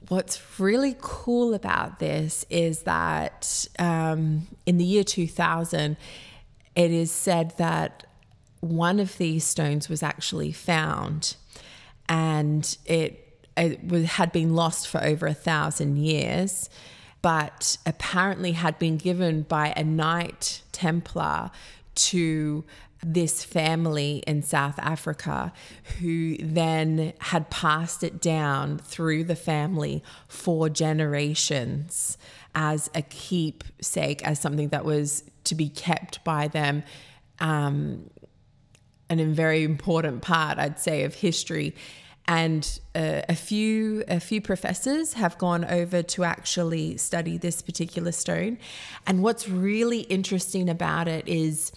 what's 0.09 0.41
really 0.59 0.97
cool 1.01 1.55
about 1.55 2.01
this 2.01 2.45
is 2.51 2.83
that 2.83 3.67
um, 3.79 4.49
in 4.67 4.79
the 4.79 4.85
year 4.85 5.05
2000, 5.05 5.97
it 6.75 6.91
is 6.91 7.13
said 7.13 7.57
that 7.59 8.05
one 8.61 9.01
of 9.01 9.17
these 9.19 9.45
stones 9.45 9.89
was 9.89 10.03
actually 10.03 10.53
found 10.53 11.37
and 12.09 12.77
it, 12.87 13.30
it 13.61 14.07
had 14.07 14.33
been 14.33 14.55
lost 14.55 14.89
for 14.89 15.03
over 15.05 15.27
a 15.27 15.35
thousand 15.35 15.99
years 15.99 16.69
but 17.23 17.77
apparently 17.85 18.53
had 18.53 18.79
been 18.79 18.97
given 18.97 19.43
by 19.43 19.73
a 19.77 19.85
Knight 19.85 20.63
Templar 20.73 21.51
to 21.95 22.65
this 23.03 23.45
family 23.45 24.23
in 24.27 24.43
South 24.43 24.79
Africa 24.79 25.53
who 25.99 26.37
then 26.39 27.13
had 27.19 27.49
passed 27.51 28.03
it 28.03 28.21
down 28.21 28.79
through 28.79 29.25
the 29.25 29.37
family 29.37 30.03
for 30.29 30.69
generations 30.69 32.19
as 32.55 32.91
a 32.95 33.03
keepsake, 33.03 34.27
as 34.27 34.39
something 34.39 34.69
that 34.69 34.85
was 34.85 35.25
to 35.45 35.55
be 35.55 35.69
kept 35.69 36.23
by 36.25 36.49
them. 36.49 36.83
Um, 37.39 38.11
and 39.09 39.21
a 39.21 39.25
very 39.27 39.65
important 39.65 40.23
part, 40.23 40.59
I'd 40.59 40.79
say, 40.79 41.05
of 41.05 41.15
history 41.15 41.75
and 42.29 42.81
uh, 42.95 43.23
a 43.29 43.35
few 43.35 44.05
a 44.09 44.21
few 44.21 44.41
professors 44.41 45.15
have 45.15 45.37
gone 45.39 45.65
over 45.65 46.03
to 46.03 46.25
actually 46.25 46.97
study 46.97 47.39
this 47.39 47.63
particular 47.63 48.13
stone 48.13 48.59
and 49.07 49.23
what's 49.23 49.49
really 49.49 50.01
interesting 50.03 50.69
about 50.69 51.09
it 51.09 51.27
is 51.27 51.73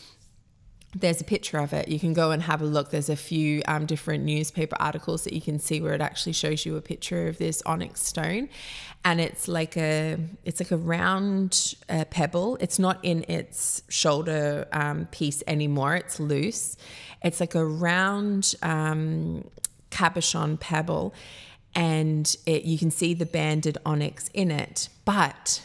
there's 0.96 1.22
a 1.22 1.24
picture 1.24 1.58
of 1.58 1.74
it. 1.74 1.88
You 1.88 2.00
can 2.00 2.14
go 2.14 2.32
and 2.32 2.42
have 2.44 2.62
a 2.62 2.66
look. 2.66 2.92
There's 2.92 3.10
a 3.10 3.16
few 3.16 3.64
um, 3.68 3.86
different 3.86 4.24
newspaper 4.24 4.76
articles 4.80 5.24
that 5.24 5.34
you 5.34 5.42
can 5.42 5.60
see 5.60 5.82
where 5.82 5.94
it 5.94 6.02
actually 6.02 6.34
shows 6.34 6.66
you 6.66 6.76
a 6.78 6.82
picture 6.82 7.28
of 7.28 7.38
this 7.38 7.62
onyx 7.66 8.02
stone, 8.02 8.50
and 9.04 9.20
it's 9.20 9.48
like 9.48 9.76
a 9.76 10.18
it's 10.44 10.60
like 10.60 10.72
a 10.72 10.78
round 10.78 11.76
uh, 11.90 12.06
pebble. 12.06 12.58
It's 12.62 12.78
not 12.78 13.00
in 13.04 13.26
its 13.28 13.84
shoulder 13.90 14.68
um, 14.72 15.08
piece 15.08 15.42
anymore. 15.48 15.96
It's 15.96 16.20
loose. 16.20 16.78
It's 17.24 17.40
like 17.40 17.56
a 17.56 17.66
round 17.66 18.54
um, 18.62 19.46
cabochon 19.94 20.60
pebble, 20.60 21.14
and 21.76 22.36
it, 22.46 22.64
you 22.64 22.78
can 22.78 22.92
see 22.92 23.14
the 23.14 23.26
banded 23.26 23.78
onyx 23.86 24.30
in 24.34 24.52
it, 24.52 24.90
but 25.06 25.62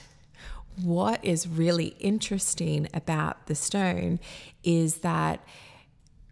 what 0.83 1.25
is 1.25 1.49
really 1.49 1.97
interesting 1.99 2.89
about 2.95 3.47
the 3.47 3.55
stone 3.55 4.21
is 4.63 4.99
that 4.99 5.41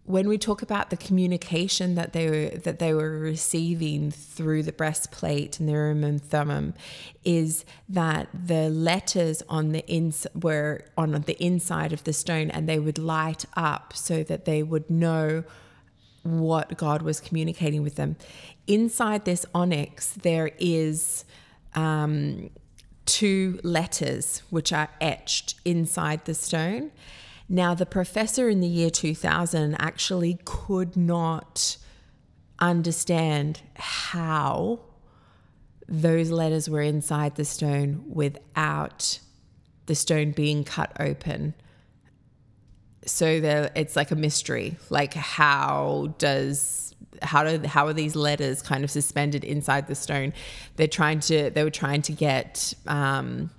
when 0.07 0.29
we 0.29 0.37
talk 0.37 0.61
about 0.61 0.89
the 0.89 0.95
communication 0.95 1.95
that 1.95 2.13
they 2.13 2.29
were 2.29 2.57
that 2.59 2.79
they 2.79 2.93
were 2.93 3.19
receiving 3.19 4.09
through 4.09 4.63
the 4.63 4.71
breastplate 4.71 5.59
and 5.59 5.67
the 5.67 5.73
urim 5.73 6.17
thummim 6.17 6.73
is 7.25 7.65
that 7.89 8.29
the 8.33 8.69
letters 8.69 9.43
on 9.49 9.73
the 9.73 9.85
ins 9.87 10.25
were 10.33 10.81
on 10.97 11.11
the 11.11 11.43
inside 11.43 11.91
of 11.91 12.05
the 12.05 12.13
stone 12.13 12.49
and 12.51 12.69
they 12.69 12.79
would 12.79 12.97
light 12.97 13.43
up 13.57 13.93
so 13.93 14.23
that 14.23 14.45
they 14.45 14.63
would 14.63 14.89
know 14.89 15.43
what 16.27 16.77
God 16.77 17.01
was 17.01 17.19
communicating 17.19 17.83
with 17.83 17.95
them. 17.95 18.17
Inside 18.67 19.25
this 19.25 19.45
onyx, 19.53 20.09
there 20.13 20.51
is 20.59 21.25
um, 21.73 22.49
two 23.05 23.59
letters 23.63 24.43
which 24.49 24.73
are 24.73 24.89
etched 24.99 25.55
inside 25.63 26.25
the 26.25 26.33
stone. 26.33 26.91
Now, 27.49 27.73
the 27.73 27.85
professor 27.85 28.49
in 28.49 28.59
the 28.59 28.67
year 28.67 28.89
2000 28.89 29.75
actually 29.79 30.39
could 30.43 30.97
not 30.97 31.77
understand 32.59 33.61
how 33.75 34.79
those 35.87 36.29
letters 36.29 36.69
were 36.69 36.81
inside 36.81 37.35
the 37.35 37.45
stone 37.45 38.03
without 38.07 39.19
the 39.85 39.95
stone 39.95 40.31
being 40.31 40.65
cut 40.65 40.91
open. 40.99 41.53
So 43.07 43.39
there, 43.39 43.71
it's 43.75 43.95
like 43.95 44.11
a 44.11 44.15
mystery. 44.15 44.77
Like, 44.89 45.13
how 45.13 46.13
does 46.17 46.87
how 47.21 47.43
do 47.43 47.67
how 47.67 47.87
are 47.87 47.93
these 47.93 48.15
letters 48.15 48.61
kind 48.61 48.83
of 48.83 48.91
suspended 48.91 49.43
inside 49.43 49.87
the 49.87 49.95
stone? 49.95 50.33
They're 50.75 50.87
trying 50.87 51.19
to 51.21 51.49
they 51.49 51.63
were 51.63 51.69
trying 51.69 52.01
to 52.03 52.11
get 52.11 52.73
um, 52.85 53.49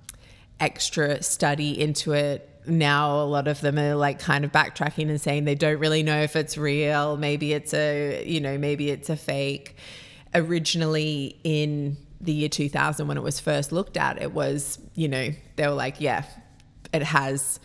extra 0.59 1.21
study 1.23 1.79
into 1.79 2.13
it. 2.13 2.45
Now 2.65 3.21
a 3.21 3.25
lot 3.25 3.47
of 3.47 3.61
them 3.61 3.79
are 3.79 3.95
like 3.95 4.19
kind 4.19 4.45
of 4.45 4.51
backtracking 4.51 5.09
and 5.09 5.19
saying 5.19 5.45
they 5.45 5.55
don't 5.55 5.79
really 5.79 6.03
know 6.03 6.21
if 6.21 6.35
it's 6.35 6.57
real. 6.57 7.17
Maybe 7.17 7.53
it's 7.53 7.73
a 7.73 8.23
you 8.25 8.39
know 8.39 8.57
maybe 8.57 8.89
it's 8.89 9.09
a 9.09 9.15
fake. 9.15 9.75
Originally 10.35 11.39
in 11.43 11.97
the 12.21 12.31
year 12.31 12.49
2000 12.49 13.07
when 13.07 13.17
it 13.17 13.23
was 13.23 13.39
first 13.39 13.71
looked 13.71 13.97
at, 13.97 14.21
it 14.21 14.31
was 14.31 14.79
you 14.93 15.07
know 15.07 15.29
they 15.55 15.67
were 15.67 15.73
like 15.73 15.99
yeah, 15.99 16.23
it 16.93 17.03
has 17.03 17.59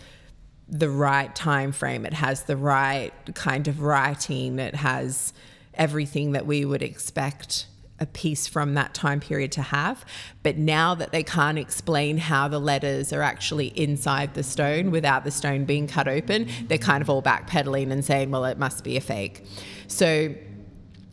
the 0.68 0.90
right 0.90 1.34
time 1.34 1.72
frame. 1.72 2.06
It 2.06 2.14
has 2.14 2.44
the 2.44 2.56
right 2.56 3.12
kind 3.34 3.68
of 3.68 3.80
writing. 3.82 4.58
It 4.58 4.74
has 4.74 5.32
everything 5.74 6.32
that 6.32 6.46
we 6.46 6.64
would 6.64 6.82
expect 6.82 7.66
a 8.00 8.06
piece 8.06 8.46
from 8.46 8.74
that 8.74 8.92
time 8.92 9.20
period 9.20 9.52
to 9.52 9.62
have. 9.62 10.04
But 10.42 10.56
now 10.56 10.94
that 10.96 11.12
they 11.12 11.22
can't 11.22 11.58
explain 11.58 12.18
how 12.18 12.48
the 12.48 12.58
letters 12.58 13.12
are 13.12 13.22
actually 13.22 13.68
inside 13.68 14.34
the 14.34 14.42
stone 14.42 14.90
without 14.90 15.24
the 15.24 15.30
stone 15.30 15.64
being 15.64 15.86
cut 15.86 16.08
open, 16.08 16.48
they're 16.66 16.78
kind 16.78 17.02
of 17.02 17.08
all 17.08 17.22
backpedaling 17.22 17.90
and 17.92 18.04
saying, 18.04 18.30
well, 18.30 18.44
it 18.46 18.58
must 18.58 18.82
be 18.82 18.96
a 18.96 19.00
fake. 19.00 19.44
So 19.86 20.34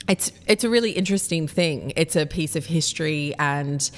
it's 0.09 0.31
it's 0.47 0.63
a 0.63 0.69
really 0.69 0.91
interesting 0.91 1.47
thing. 1.47 1.93
It's 1.95 2.15
a 2.15 2.25
piece 2.25 2.55
of 2.55 2.65
history 2.65 3.35
and 3.37 3.89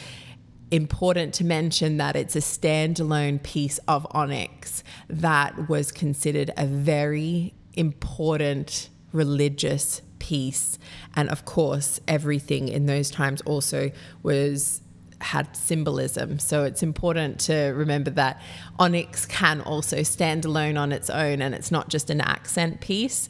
important 0.74 1.36
to 1.36 1.46
mention 1.46 1.98
that 1.98 2.16
it's 2.16 2.36
a 2.36 2.40
standalone 2.40 3.42
piece 3.44 3.78
of 3.88 4.08
onyx 4.10 4.84
that 5.08 5.70
was 5.70 5.92
considered 5.92 6.50
a 6.58 6.66
very 6.66 7.54
important 7.74 8.90
religious 9.12 10.02
piece. 10.18 10.80
And 11.16 11.30
of 11.30 11.46
course, 11.46 12.00
everything 12.08 12.70
in 12.70 12.88
those 12.88 13.12
times 13.12 13.42
also 13.42 13.92
was 14.24 14.82
had 15.22 15.56
symbolism. 15.56 16.40
So 16.40 16.64
it's 16.64 16.82
important 16.82 17.40
to 17.42 17.68
remember 17.76 18.10
that 18.12 18.42
onyx 18.80 19.28
can 19.28 19.62
also 19.62 20.02
stand 20.02 20.44
alone 20.44 20.76
on 20.76 20.92
its 20.92 21.10
own 21.12 21.44
and 21.44 21.54
it's 21.54 21.72
not 21.72 21.90
just 21.90 22.10
an 22.10 22.20
accent 22.20 22.82
piece, 22.82 23.30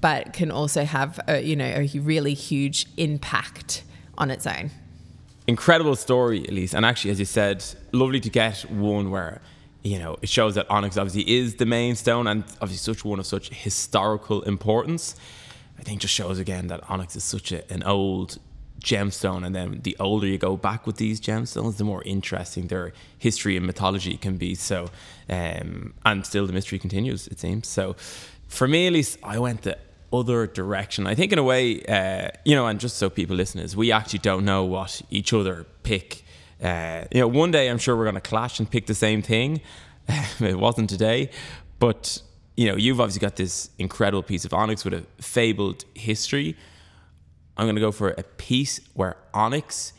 but 0.00 0.32
can 0.32 0.50
also 0.50 0.84
have 0.84 1.20
a, 1.28 1.42
you 1.42 1.54
know 1.54 1.66
a 1.66 1.86
really 1.98 2.32
huge 2.32 2.86
impact 2.96 3.84
on 4.16 4.30
its 4.30 4.46
own. 4.46 4.70
Incredible 5.48 5.96
story, 5.96 6.44
Elise. 6.46 6.74
And 6.74 6.84
actually, 6.84 7.10
as 7.10 7.18
you 7.18 7.24
said, 7.24 7.64
lovely 7.92 8.20
to 8.20 8.28
get 8.28 8.70
one 8.70 9.10
where 9.10 9.40
you 9.82 9.98
know 9.98 10.18
it 10.20 10.28
shows 10.28 10.56
that 10.56 10.70
onyx 10.70 10.98
obviously 10.98 11.38
is 11.38 11.54
the 11.54 11.64
main 11.64 11.96
stone 11.96 12.26
and 12.26 12.44
obviously 12.60 12.92
such 12.94 13.02
one 13.02 13.18
of 13.18 13.24
such 13.24 13.48
historical 13.48 14.42
importance. 14.42 15.16
I 15.78 15.82
think 15.84 16.02
just 16.02 16.12
shows 16.12 16.38
again 16.38 16.66
that 16.66 16.82
onyx 16.90 17.16
is 17.16 17.24
such 17.24 17.50
a, 17.50 17.72
an 17.72 17.82
old 17.82 18.38
gemstone 18.80 19.44
and 19.44 19.56
then 19.56 19.80
the 19.84 19.96
older 19.98 20.26
you 20.26 20.36
go 20.36 20.54
back 20.56 20.86
with 20.86 20.96
these 20.96 21.18
gemstones 21.18 21.78
the 21.78 21.84
more 21.84 22.02
interesting 22.04 22.68
their 22.68 22.92
history 23.18 23.56
and 23.56 23.66
mythology 23.66 24.16
can 24.16 24.36
be 24.36 24.54
so 24.54 24.88
um, 25.28 25.94
and 26.04 26.24
still 26.24 26.46
the 26.46 26.52
mystery 26.52 26.78
continues 26.78 27.26
it 27.26 27.40
seems 27.40 27.66
so 27.66 27.96
for 28.46 28.68
me 28.68 28.86
at 28.86 28.92
least 28.92 29.18
i 29.24 29.36
went 29.36 29.62
the 29.62 29.76
other 30.12 30.46
direction 30.46 31.06
i 31.06 31.14
think 31.14 31.32
in 31.32 31.38
a 31.38 31.42
way 31.42 31.82
uh, 31.82 32.28
you 32.44 32.54
know 32.54 32.66
and 32.66 32.80
just 32.80 32.96
so 32.96 33.10
people 33.10 33.36
listen 33.36 33.60
is 33.60 33.76
we 33.76 33.92
actually 33.92 34.18
don't 34.18 34.44
know 34.44 34.64
what 34.64 35.02
each 35.10 35.32
other 35.32 35.66
pick 35.82 36.24
uh, 36.62 37.04
you 37.12 37.20
know 37.20 37.28
one 37.28 37.50
day 37.50 37.68
i'm 37.68 37.78
sure 37.78 37.96
we're 37.96 38.04
going 38.04 38.14
to 38.14 38.20
clash 38.20 38.58
and 38.58 38.70
pick 38.70 38.86
the 38.86 38.94
same 38.94 39.22
thing 39.22 39.60
it 40.40 40.58
wasn't 40.58 40.88
today 40.88 41.30
but 41.78 42.22
you 42.58 42.66
know, 42.66 42.76
you've 42.76 43.00
obviously 43.00 43.20
got 43.20 43.36
this 43.36 43.70
incredible 43.78 44.24
piece 44.24 44.44
of 44.44 44.52
onyx 44.52 44.84
with 44.84 44.92
a 44.92 45.04
fabled 45.22 45.84
history. 45.94 46.56
I'm 47.56 47.66
going 47.66 47.76
to 47.76 47.80
go 47.80 47.92
for 47.92 48.08
a 48.10 48.24
piece 48.24 48.80
where 48.94 49.16
onyx 49.32 49.92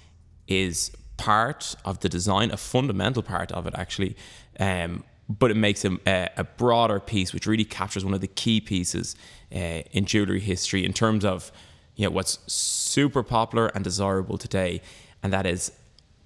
is 0.50 0.92
part 1.16 1.74
of 1.86 2.02
the 2.02 2.10
design, 2.10 2.52
a 2.52 2.58
fundamental 2.58 3.24
part 3.24 3.54
of 3.54 3.66
it, 3.66 3.74
actually. 3.78 4.18
Um, 4.60 5.06
but 5.30 5.52
it 5.52 5.58
makes 5.58 5.86
a, 5.86 6.00
a, 6.36 6.44
broader 6.44 7.00
piece, 7.00 7.34
which 7.34 7.46
really 7.46 7.64
captures 7.64 8.04
one 8.04 8.16
of 8.16 8.22
the 8.22 8.28
key 8.28 8.60
pieces 8.60 9.16
uh, 9.54 9.84
in 9.92 10.06
jewelry 10.06 10.40
history 10.40 10.84
in 10.84 10.92
terms 10.92 11.24
of 11.24 11.52
you 11.96 12.06
know 12.06 12.12
what's 12.12 12.40
super 12.52 13.22
popular 13.22 13.68
and 13.68 13.84
desirable 13.84 14.40
today, 14.40 14.82
and 15.22 15.32
that 15.32 15.46
is 15.46 15.72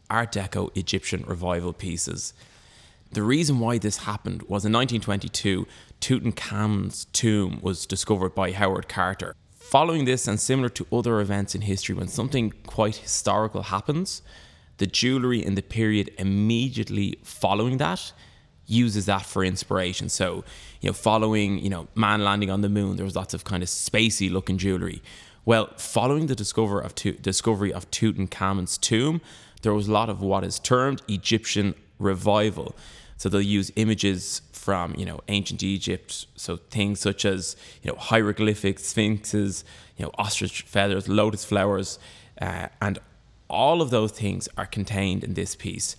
Art 0.09 0.31
Deco 0.31 0.75
Egyptian 0.77 1.25
revival 1.27 1.73
pieces. 1.73 2.33
The 3.11 3.23
reason 3.23 3.59
why 3.59 3.77
this 3.77 3.97
happened 3.97 4.43
was 4.43 4.65
in 4.65 4.71
1922, 4.71 5.67
Tutankhamun's 5.99 7.05
tomb 7.05 7.59
was 7.61 7.85
discovered 7.85 8.33
by 8.33 8.51
Howard 8.53 8.87
Carter. 8.87 9.35
Following 9.51 10.05
this, 10.05 10.27
and 10.27 10.39
similar 10.39 10.69
to 10.69 10.87
other 10.91 11.19
events 11.19 11.55
in 11.55 11.61
history, 11.61 11.93
when 11.93 12.07
something 12.07 12.53
quite 12.65 12.97
historical 12.97 13.63
happens, 13.63 14.21
the 14.77 14.87
jewelry 14.87 15.43
in 15.43 15.55
the 15.55 15.61
period 15.61 16.11
immediately 16.17 17.19
following 17.23 17.77
that 17.77 18.13
uses 18.65 19.05
that 19.05 19.25
for 19.25 19.43
inspiration. 19.43 20.09
So, 20.09 20.43
you 20.81 20.89
know, 20.89 20.93
following, 20.93 21.59
you 21.59 21.69
know, 21.69 21.87
man 21.95 22.23
landing 22.23 22.49
on 22.49 22.61
the 22.61 22.69
moon, 22.69 22.95
there 22.95 23.05
was 23.05 23.15
lots 23.15 23.33
of 23.33 23.43
kind 23.43 23.63
of 23.63 23.69
spacey 23.69 24.31
looking 24.31 24.57
jewelry. 24.57 25.01
Well, 25.45 25.69
following 25.77 26.27
the 26.27 26.35
discover 26.35 26.79
of 26.79 26.95
discovery 26.95 27.73
of 27.73 27.89
Tutankhamun's 27.91 28.77
tomb, 28.77 29.21
there 29.61 29.73
was 29.73 29.87
a 29.87 29.91
lot 29.91 30.09
of 30.09 30.21
what 30.21 30.43
is 30.43 30.59
termed 30.59 31.01
Egyptian 31.07 31.75
revival. 31.99 32.75
So 33.17 33.29
they'll 33.29 33.41
use 33.41 33.71
images 33.75 34.41
from 34.51 34.95
you 34.97 35.05
know 35.05 35.19
ancient 35.27 35.61
Egypt. 35.63 36.25
So 36.35 36.57
things 36.57 36.99
such 36.99 37.25
as 37.25 37.55
you 37.81 37.91
know 37.91 37.97
hieroglyphics, 37.97 38.85
sphinxes, 38.85 39.65
you 39.97 40.05
know 40.05 40.11
ostrich 40.17 40.61
feathers, 40.63 41.07
lotus 41.07 41.43
flowers, 41.43 41.99
uh, 42.41 42.67
and 42.81 42.99
all 43.49 43.81
of 43.81 43.89
those 43.89 44.11
things 44.11 44.47
are 44.57 44.65
contained 44.65 45.23
in 45.23 45.33
this 45.33 45.55
piece, 45.55 45.95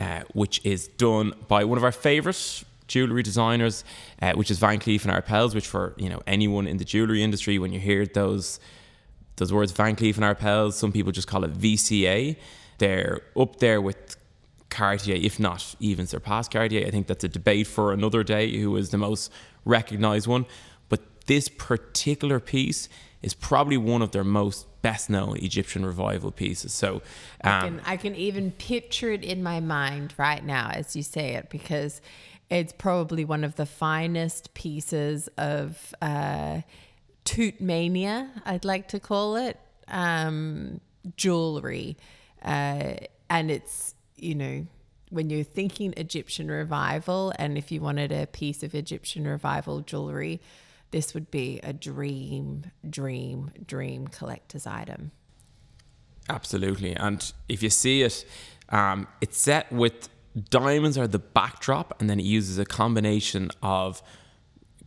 uh, 0.00 0.22
which 0.32 0.64
is 0.64 0.88
done 0.88 1.34
by 1.46 1.64
one 1.64 1.78
of 1.78 1.84
our 1.84 1.92
favorite 1.92 2.64
jewelry 2.88 3.22
designers, 3.22 3.84
uh, 4.20 4.32
which 4.32 4.50
is 4.50 4.58
Van 4.58 4.78
Cleef 4.78 5.04
and 5.04 5.12
Arpels. 5.12 5.54
Which 5.54 5.66
for 5.66 5.94
you 5.96 6.08
know 6.08 6.20
anyone 6.26 6.66
in 6.66 6.78
the 6.78 6.84
jewelry 6.84 7.22
industry, 7.22 7.58
when 7.58 7.72
you 7.72 7.80
hear 7.80 8.06
those 8.06 8.60
those 9.36 9.52
words 9.52 9.72
Van 9.72 9.96
Cleef 9.96 10.16
and 10.16 10.24
Arpels, 10.24 10.74
some 10.74 10.92
people 10.92 11.12
just 11.12 11.28
call 11.28 11.44
it 11.44 11.52
VCA. 11.52 12.36
They're 12.78 13.20
up 13.36 13.56
there 13.56 13.80
with 13.80 14.16
Cartier, 14.70 15.16
if 15.16 15.38
not 15.38 15.74
even 15.80 16.06
surpass 16.06 16.48
Cartier. 16.48 16.86
I 16.86 16.90
think 16.90 17.06
that's 17.06 17.24
a 17.24 17.28
debate 17.28 17.66
for 17.66 17.92
another 17.92 18.22
day 18.22 18.56
who 18.58 18.76
is 18.76 18.90
the 18.90 18.98
most 18.98 19.30
recognized 19.64 20.26
one. 20.26 20.46
But 20.88 21.26
this 21.26 21.48
particular 21.48 22.40
piece 22.40 22.88
is 23.22 23.34
probably 23.34 23.76
one 23.76 24.02
of 24.02 24.10
their 24.12 24.24
most 24.24 24.66
best 24.82 25.10
known 25.10 25.36
Egyptian 25.38 25.84
revival 25.84 26.30
pieces. 26.30 26.72
So 26.72 26.96
um, 26.96 27.00
I, 27.42 27.60
can, 27.60 27.82
I 27.86 27.96
can 27.96 28.14
even 28.14 28.52
picture 28.52 29.12
it 29.12 29.24
in 29.24 29.42
my 29.42 29.60
mind 29.60 30.14
right 30.16 30.44
now 30.44 30.70
as 30.72 30.96
you 30.96 31.02
say 31.02 31.34
it 31.34 31.50
because 31.50 32.00
It's 32.50 32.72
probably 32.72 33.24
one 33.24 33.44
of 33.44 33.54
the 33.54 33.64
finest 33.64 34.54
pieces 34.54 35.28
of 35.38 35.94
uh, 36.02 36.62
Tutmania, 37.24 38.28
I'd 38.44 38.64
like 38.64 38.88
to 38.88 38.98
call 38.98 39.36
it, 39.36 39.56
um, 39.86 40.80
jewelry. 41.16 41.96
Uh, 42.44 42.94
and 43.28 43.52
it's, 43.52 43.94
you 44.16 44.34
know, 44.34 44.66
when 45.10 45.30
you're 45.30 45.44
thinking 45.44 45.94
Egyptian 45.96 46.50
revival, 46.50 47.32
and 47.38 47.56
if 47.56 47.70
you 47.70 47.80
wanted 47.80 48.10
a 48.10 48.26
piece 48.26 48.64
of 48.64 48.74
Egyptian 48.74 49.28
revival 49.28 49.80
jewelry, 49.80 50.40
this 50.90 51.14
would 51.14 51.30
be 51.30 51.60
a 51.62 51.72
dream, 51.72 52.70
dream, 52.88 53.52
dream 53.66 54.08
collector's 54.08 54.66
item. 54.66 55.12
Absolutely. 56.28 56.94
And 56.94 57.32
if 57.48 57.62
you 57.62 57.70
see 57.70 58.02
it, 58.02 58.24
um, 58.68 59.08
it's 59.20 59.38
set 59.38 59.70
with 59.72 60.08
diamonds 60.48 60.96
are 60.96 61.08
the 61.08 61.18
backdrop, 61.18 62.00
and 62.00 62.08
then 62.08 62.20
it 62.20 62.24
uses 62.24 62.58
a 62.58 62.64
combination 62.64 63.50
of 63.62 64.02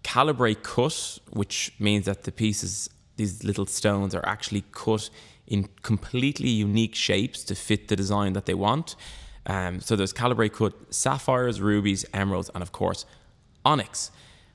calibre 0.04 0.56
cut, 0.56 1.20
which 1.32 1.74
means 1.80 2.06
that 2.06 2.24
the 2.24 2.32
pieces, 2.32 2.90
these 3.18 3.44
little 3.44 3.66
stones, 3.66 4.16
are 4.16 4.26
actually 4.26 4.64
cut 4.72 5.10
in 5.48 5.68
completely 5.82 6.50
unique 6.50 6.96
shapes 6.96 7.44
to 7.44 7.56
fit 7.56 7.90
the 7.90 7.96
design 7.96 8.34
that 8.34 8.46
they 8.46 8.54
want. 8.54 8.96
Um, 9.46 9.82
so 9.82 9.96
there's 9.98 10.14
calibre 10.14 10.50
cut 10.50 10.94
sapphires, 10.94 11.60
rubies, 11.60 12.06
emeralds, 12.14 12.50
and 12.54 12.62
of 12.62 12.72
course, 12.72 13.06
onyx. 13.66 14.12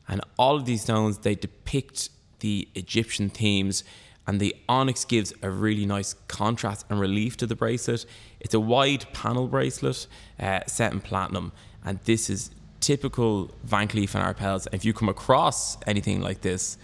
And 0.08 0.20
all 0.38 0.56
of 0.56 0.64
these 0.64 0.82
stones, 0.82 1.18
they 1.18 1.34
depict 1.34 2.10
the 2.40 2.68
Egyptian 2.74 3.28
themes 3.28 3.84
and 4.28 4.40
the 4.40 4.54
onyx 4.68 5.06
gives 5.06 5.32
a 5.40 5.48
really 5.48 5.86
nice 5.86 6.14
contrast 6.28 6.84
and 6.90 7.00
relief 7.00 7.38
to 7.38 7.46
the 7.46 7.56
bracelet. 7.56 8.04
It's 8.40 8.52
a 8.52 8.60
wide 8.60 9.10
panel 9.14 9.48
bracelet 9.48 10.06
uh, 10.38 10.60
set 10.66 10.92
in 10.92 11.00
platinum, 11.00 11.50
and 11.82 11.98
this 12.04 12.28
is 12.28 12.50
typical 12.78 13.50
Van 13.64 13.88
Cleef 13.88 14.14
and 14.14 14.22
Arpels. 14.22 14.66
If 14.70 14.84
you 14.84 14.92
come 14.92 15.08
across 15.08 15.78
anything 15.86 16.20
like 16.20 16.42
this, 16.42 16.76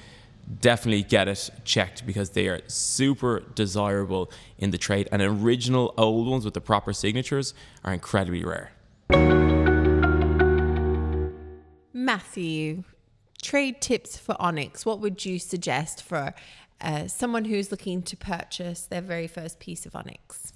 definitely 0.63 1.03
get 1.03 1.29
it 1.29 1.51
checked 1.65 2.07
because 2.07 2.31
they 2.31 2.49
are 2.49 2.61
super 2.67 3.41
desirable 3.55 4.31
in 4.57 4.71
the 4.71 4.79
trade. 4.79 5.07
And 5.13 5.21
original 5.21 5.93
old 5.99 6.27
ones 6.27 6.47
with 6.47 6.55
the 6.55 6.63
proper 6.63 6.95
signatures 6.95 7.53
are 7.85 7.93
incredibly 7.93 8.43
rare. 8.43 8.73
Matthew, 11.93 12.85
trade 13.45 13.81
tips 13.81 14.17
for 14.17 14.35
Onyx. 14.41 14.85
What 14.85 14.99
would 15.01 15.25
you 15.25 15.39
suggest 15.39 16.03
for 16.03 16.35
uh, 16.81 17.07
someone 17.07 17.45
who's 17.45 17.71
looking 17.71 18.03
to 18.03 18.17
purchase 18.17 18.83
their 18.83 19.03
very 19.03 19.27
first 19.27 19.61
piece 19.61 19.87
of 19.87 19.95
onyx? 19.95 20.53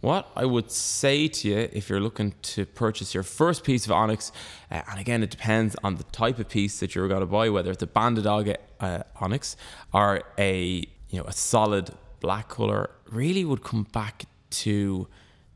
What 0.00 0.30
I 0.34 0.46
would 0.46 0.70
say 0.70 1.28
to 1.28 1.48
you 1.48 1.68
if 1.72 1.90
you're 1.90 2.00
looking 2.00 2.34
to 2.54 2.64
purchase 2.64 3.12
your 3.12 3.22
first 3.22 3.64
piece 3.64 3.84
of 3.84 3.92
onyx, 3.92 4.32
uh, 4.70 4.80
and 4.90 4.98
again, 4.98 5.22
it 5.22 5.30
depends 5.30 5.76
on 5.84 5.96
the 5.96 6.04
type 6.04 6.38
of 6.38 6.48
piece 6.48 6.80
that 6.80 6.94
you're 6.94 7.06
going 7.06 7.20
to 7.20 7.26
buy, 7.26 7.50
whether 7.50 7.70
it's 7.70 7.82
a 7.82 7.86
banded 7.86 8.26
uh, 8.26 9.02
onyx 9.20 9.56
or 9.92 10.22
a 10.38 10.84
you 11.10 11.18
know 11.18 11.24
a 11.24 11.32
solid 11.32 11.90
black 12.20 12.48
color, 12.48 12.90
really 13.10 13.44
would 13.44 13.62
come 13.62 13.86
back 13.92 14.24
to 14.50 15.06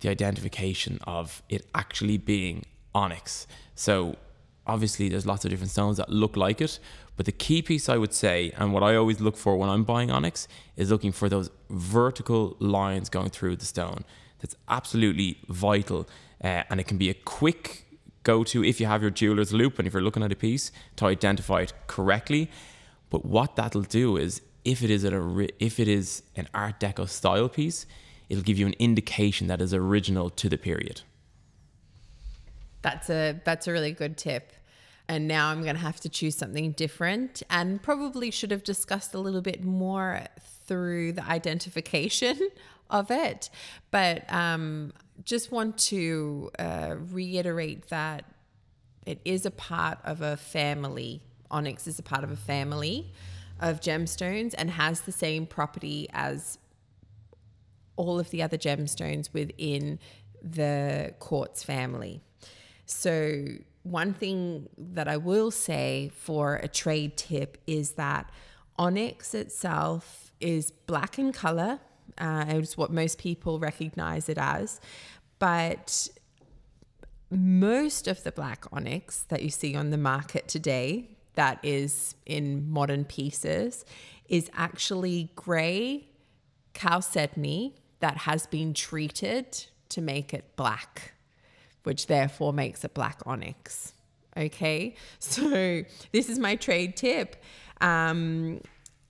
the 0.01 0.11
identification 0.11 0.99
of 1.07 1.43
it 1.49 1.67
actually 1.75 2.19
being 2.19 2.65
onyx. 2.95 3.47
So 3.75 4.17
obviously, 4.67 5.09
there's 5.09 5.27
lots 5.27 5.45
of 5.45 5.51
different 5.51 5.71
stones 5.71 5.97
that 5.99 6.11
look 6.11 6.37
like 6.37 6.61
it, 6.61 6.79
but 7.17 7.27
the 7.27 7.33
key 7.33 7.63
piece 7.63 7.89
I 7.89 7.97
would 7.97 8.13
say, 8.13 8.53
and 8.57 8.73
what 8.73 8.83
I 8.83 8.97
always 8.97 9.21
look 9.21 9.37
for 9.37 9.57
when 9.57 9.69
I'm 9.69 9.85
buying 9.85 10.11
onyx, 10.11 10.49
is 10.77 10.91
looking 10.91 11.13
for 11.13 11.29
those 11.29 11.51
vertical 11.71 12.57
lines 12.59 13.09
going 13.09 13.31
through 13.31 13.57
the 13.57 13.67
stone. 13.67 14.05
That's 14.41 14.57
absolutely 14.69 15.39
vital. 15.49 16.09
Uh, 16.43 16.65
and 16.69 16.81
it 16.81 16.85
can 16.85 16.99
be 16.99 17.09
a 17.09 17.15
quick 17.15 17.87
go 18.25 18.43
to 18.43 18.65
if 18.65 18.81
you 18.81 18.87
have 18.87 19.03
your 19.03 19.11
jeweler's 19.11 19.53
loupe 19.53 19.79
and 19.79 19.87
if 19.87 19.93
you're 19.93 20.03
looking 20.03 20.23
at 20.23 20.33
a 20.33 20.37
piece 20.37 20.73
to 20.97 21.07
identify 21.07 21.61
it 21.61 21.73
correctly. 21.87 22.51
But 23.11 23.25
what 23.25 23.57
that'll 23.57 23.83
do 23.83 24.17
is 24.17 24.41
if 24.65 24.83
it 24.83 24.91
is 24.91 25.05
a 25.05 25.49
if 25.59 25.79
it 25.79 25.89
is 25.89 26.23
an 26.37 26.49
Art 26.55 26.81
Deco 26.81 27.09
style 27.09 27.49
piece, 27.49 27.87
it'll 28.29 28.43
give 28.43 28.59
you 28.59 28.67
an 28.67 28.75
indication 28.79 29.47
that 29.47 29.61
is 29.61 29.73
original 29.75 30.31
to 30.31 30.49
the 30.49 30.57
period. 30.57 31.03
That's 32.85 33.11
a 33.11 33.41
that's 33.45 33.67
a 33.67 33.73
really 33.73 33.93
good 33.93 34.17
tip 34.17 34.53
and 35.09 35.29
now 35.29 35.49
I'm 35.49 35.63
going 35.63 35.75
to 35.75 35.81
have 35.81 36.01
to 36.01 36.09
choose 36.09 36.37
something 36.37 36.73
different 36.73 37.43
and 37.51 37.83
probably 37.83 38.31
should 38.31 38.51
have 38.51 38.65
discussed 38.65 39.15
a 39.15 39.19
little 39.19 39.43
bit 39.43 39.63
more 39.63 40.23
through 40.67 41.13
the 41.13 41.25
identification 41.25 42.39
of 42.91 43.11
it. 43.11 43.51
But 43.91 44.31
um, 44.33 44.93
just 45.25 45.53
want 45.53 45.77
to 45.79 46.51
uh, 46.59 46.97
reiterate 47.11 47.89
that 47.89 48.25
it 49.05 49.21
is 49.25 49.45
a 49.45 49.51
part 49.51 49.99
of 50.05 50.23
a 50.23 50.37
family. 50.39 51.21
Onyx 51.51 51.87
is 51.87 51.99
a 51.99 52.03
part 52.03 52.25
of 52.25 52.31
a 52.31 52.37
family 52.37 53.13
of 53.61 53.81
gemstones 53.81 54.55
and 54.57 54.71
has 54.71 55.03
the 55.03 55.13
same 55.13 55.47
property 55.47 56.09
as 56.13 56.59
all 57.97 58.19
of 58.19 58.31
the 58.31 58.43
other 58.43 58.57
gemstones 58.57 59.33
within 59.33 59.99
the 60.43 61.15
quartz 61.19 61.63
family. 61.63 62.23
So 62.87 63.45
one 63.83 64.15
thing 64.15 64.69
that 64.77 65.09
I 65.09 65.17
will 65.17 65.51
say 65.51 66.11
for 66.15 66.57
a 66.57 66.69
trade 66.69 67.17
tip 67.17 67.59
is 67.67 67.93
that 67.93 68.31
onyx 68.79 69.35
itself 69.35 70.33
is 70.41 70.71
black 70.71 71.19
in 71.19 71.33
color. 71.33 71.81
Uh, 72.19 72.45
it's 72.49 72.77
what 72.77 72.91
most 72.91 73.19
people 73.19 73.59
recognize 73.59 74.29
it 74.29 74.39
as. 74.39 74.81
But 75.39 76.09
most 77.31 78.09
of 78.09 78.23
the 78.23 78.33
black 78.33 78.65
onyx 78.73 79.23
that 79.29 79.43
you 79.43 79.51
see 79.51 79.75
on 79.75 79.91
the 79.91 79.99
market 79.99 80.49
today, 80.49 81.11
that 81.35 81.59
is 81.63 82.15
in 82.27 82.71
modern 82.71 83.05
pieces, 83.05 83.85
is 84.29 84.51
actually 84.55 85.31
gray 85.35 86.09
chalcedony 86.75 87.75
that 88.01 88.19
has 88.19 88.47
been 88.47 88.75
treated 88.75 89.67
to 89.89 90.01
make 90.01 90.33
it 90.33 90.57
black 90.57 91.14
which 91.85 92.07
therefore 92.07 92.53
makes 92.53 92.85
it 92.85 92.93
black 92.95 93.21
onyx. 93.25 93.93
Okay, 94.37 94.97
so 95.19 95.85
this 96.13 96.29
is 96.29 96.39
my 96.39 96.57
trade 96.57 96.97
tip. 96.97 97.37
Um, 97.81 98.61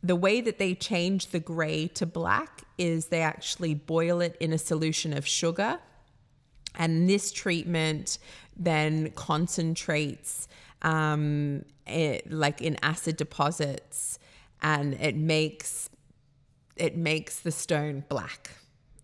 the 0.03 0.17
way 0.17 0.43
that 0.43 0.59
they 0.59 0.75
change 0.75 1.29
the 1.29 1.41
gray 1.41 1.89
to 1.89 2.05
black 2.05 2.65
is 2.77 3.07
they 3.07 3.23
actually 3.23 3.75
boil 3.75 4.21
it 4.21 4.37
in 4.39 4.53
a 4.53 4.59
solution 4.59 5.17
of 5.17 5.27
sugar. 5.27 5.79
And 6.75 7.09
this 7.09 7.33
treatment 7.33 8.19
then 8.57 9.11
concentrates 9.13 10.49
um, 10.83 11.65
it, 11.87 12.31
like 12.31 12.61
in 12.61 12.77
acid 12.83 13.17
deposits 13.17 14.19
and 14.63 14.95
it 14.95 15.17
makes 15.17 15.91
it 16.77 16.97
makes 16.97 17.39
the 17.41 17.53
stone 17.53 18.05
black. 18.09 18.51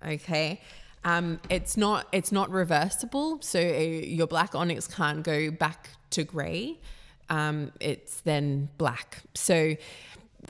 Okay. 0.05 0.61
Um, 1.05 1.41
it's 1.49 1.77
not 1.77 2.07
it's 2.13 2.31
not 2.31 2.51
reversible, 2.51 3.41
so 3.41 3.59
uh, 3.59 3.81
your 3.81 4.27
black 4.27 4.55
onyx 4.55 4.87
can't 4.87 5.23
go 5.23 5.51
back 5.51 5.91
to 6.11 6.25
grey. 6.25 6.79
Um, 7.31 7.73
it's 7.81 8.21
then 8.21 8.69
black. 8.77 9.23
So 9.35 9.77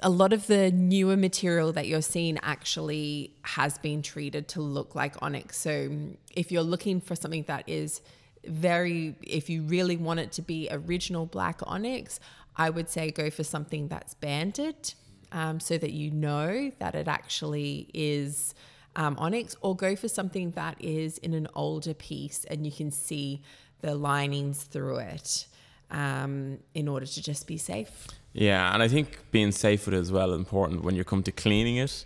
a 0.03 0.11
lot 0.11 0.33
of 0.33 0.47
the 0.47 0.71
newer 0.71 1.17
material 1.17 1.73
that 1.73 1.87
you're 1.87 2.03
seeing 2.03 2.39
actually 2.43 3.35
has 3.43 3.79
been 3.79 4.03
treated 4.03 4.49
to 4.49 4.61
look 4.61 4.95
like 4.95 5.15
onyx. 5.23 5.59
So 5.59 5.91
if 6.35 6.51
you're 6.51 6.63
looking 6.63 7.01
for 7.01 7.15
something 7.15 7.45
that 7.45 7.69
is 7.69 8.01
very, 8.45 9.17
if 9.23 9.51
you 9.51 9.63
really 9.63 9.97
want 9.97 10.21
it 10.21 10.33
to 10.33 10.43
be 10.43 10.69
original 10.71 11.27
black 11.27 11.61
onyx, 11.67 12.21
I 12.57 12.71
would 12.71 12.89
say 12.89 13.11
go 13.11 13.31
for 13.31 13.45
something 13.45 13.89
that's 13.89 14.15
banded 14.15 14.95
um, 15.33 15.61
so 15.61 15.77
that 15.79 15.93
you 15.93 16.11
know 16.11 16.73
that 16.79 16.95
it 16.95 17.09
actually 17.09 17.89
is 17.93 18.55
um, 18.97 19.17
onyx, 19.19 19.57
or 19.61 19.77
go 19.77 19.97
for 19.97 20.09
something 20.09 20.51
that 20.53 20.77
is 20.81 21.19
in 21.19 21.35
an 21.35 21.49
older 21.55 21.95
piece 21.95 22.45
and 22.45 22.65
you 22.67 22.73
can 22.73 22.91
see 22.91 23.43
the 23.81 23.95
linings 23.95 24.63
through 24.65 24.99
it 24.99 25.47
um, 25.91 26.59
in 26.75 26.89
order 26.89 27.07
to 27.07 27.23
just 27.23 27.47
be 27.47 27.57
safe. 27.57 28.09
Yeah, 28.33 28.73
and 28.73 28.83
I 28.83 28.89
think 28.89 29.19
being 29.31 29.53
safe 29.53 29.87
with 29.87 29.95
it 29.95 29.99
as 29.99 30.13
well 30.13 30.33
is 30.33 30.39
important 30.39 30.85
when 30.85 30.95
you 30.95 31.05
come 31.05 31.23
to 31.25 31.33
cleaning 31.33 31.77
it. 31.77 32.05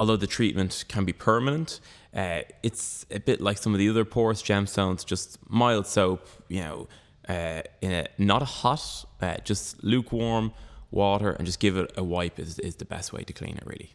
Although 0.00 0.16
the 0.16 0.26
treatment 0.26 0.84
can 0.88 1.04
be 1.04 1.12
permanent, 1.12 1.78
uh, 2.14 2.40
it's 2.62 3.04
a 3.10 3.20
bit 3.20 3.40
like 3.40 3.58
some 3.58 3.74
of 3.74 3.78
the 3.78 3.88
other 3.88 4.04
porous 4.04 4.42
gemstones, 4.42 5.04
just 5.04 5.38
mild 5.48 5.86
soap, 5.86 6.26
you 6.48 6.60
know, 6.60 6.88
uh, 7.28 7.62
in 7.82 7.92
a 7.92 8.06
not 8.18 8.42
a 8.42 8.46
hot, 8.46 9.04
uh, 9.20 9.36
just 9.44 9.84
lukewarm 9.84 10.52
water, 10.90 11.32
and 11.32 11.46
just 11.46 11.60
give 11.60 11.76
it 11.76 11.92
a 11.96 12.02
wipe 12.02 12.38
is, 12.38 12.58
is 12.58 12.76
the 12.76 12.84
best 12.84 13.12
way 13.12 13.22
to 13.22 13.32
clean 13.32 13.56
it, 13.56 13.62
really. 13.66 13.94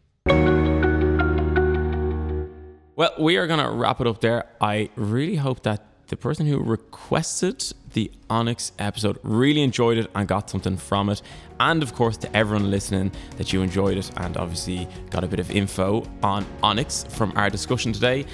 Well, 2.98 3.14
we 3.20 3.36
are 3.36 3.46
going 3.46 3.60
to 3.60 3.70
wrap 3.70 4.00
it 4.00 4.08
up 4.08 4.22
there. 4.22 4.46
I 4.62 4.90
really 4.96 5.36
hope 5.36 5.64
that 5.64 5.84
the 6.08 6.16
person 6.16 6.46
who 6.46 6.60
requested 6.60 7.74
the 7.92 8.10
Onyx 8.30 8.72
episode 8.80 9.20
really 9.22 9.64
enjoyed 9.64 9.98
it 9.98 10.10
and 10.16 10.26
got 10.26 10.50
something 10.50 10.78
from 10.78 11.10
it. 11.10 11.22
And 11.60 11.84
of 11.84 11.94
course, 11.94 12.16
to 12.18 12.34
everyone 12.34 12.72
listening, 12.72 13.12
that 13.36 13.52
you 13.52 13.62
enjoyed 13.62 13.98
it 13.98 14.10
and 14.16 14.38
obviously 14.38 14.88
got 15.10 15.26
a 15.26 15.28
bit 15.28 15.42
of 15.42 15.52
info 15.52 16.06
on 16.24 16.46
Onyx 16.64 17.04
from 17.10 17.34
our 17.36 17.50
discussion 17.50 17.92
today. 17.92 18.26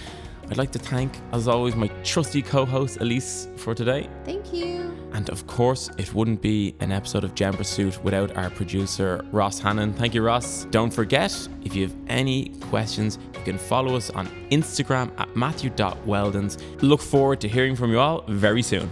I'd 0.52 0.58
like 0.58 0.72
to 0.74 0.80
thank, 0.80 1.12
as 1.32 1.48
always, 1.48 1.76
my 1.76 1.88
trusty 2.04 2.44
co 2.44 2.64
host, 2.64 2.98
Elise, 3.02 3.48
for 3.56 3.74
today. 3.74 4.10
Thank 4.26 4.54
you. 4.54 4.91
And 5.14 5.30
of 5.30 5.46
course, 5.48 5.90
it 5.98 6.14
wouldn't 6.14 6.42
be 6.42 6.76
an 6.80 6.92
episode 6.92 7.24
of 7.24 7.36
Gem 7.36 7.54
Pursuit 7.54 8.02
without 8.04 8.36
our 8.38 8.50
producer, 8.50 9.26
Ross 9.32 9.60
Hannon. 9.60 9.94
Thank 9.94 10.14
you, 10.14 10.22
Ross. 10.22 10.66
Don't 10.72 10.94
forget, 10.94 11.32
if 11.64 11.76
you 11.76 11.88
have 11.88 11.96
any 12.08 12.50
questions, 12.62 13.20
you 13.34 13.42
can 13.44 13.58
follow 13.58 13.96
us 13.96 14.10
on 14.12 14.28
Instagram 14.52 15.12
at 15.20 15.36
matthew.weldons. 15.36 16.58
Look 16.82 17.02
forward 17.02 17.42
to 17.42 17.48
hearing 17.48 17.76
from 17.76 17.92
you 17.92 18.00
all 18.00 18.24
very 18.28 18.64
soon. 18.64 18.90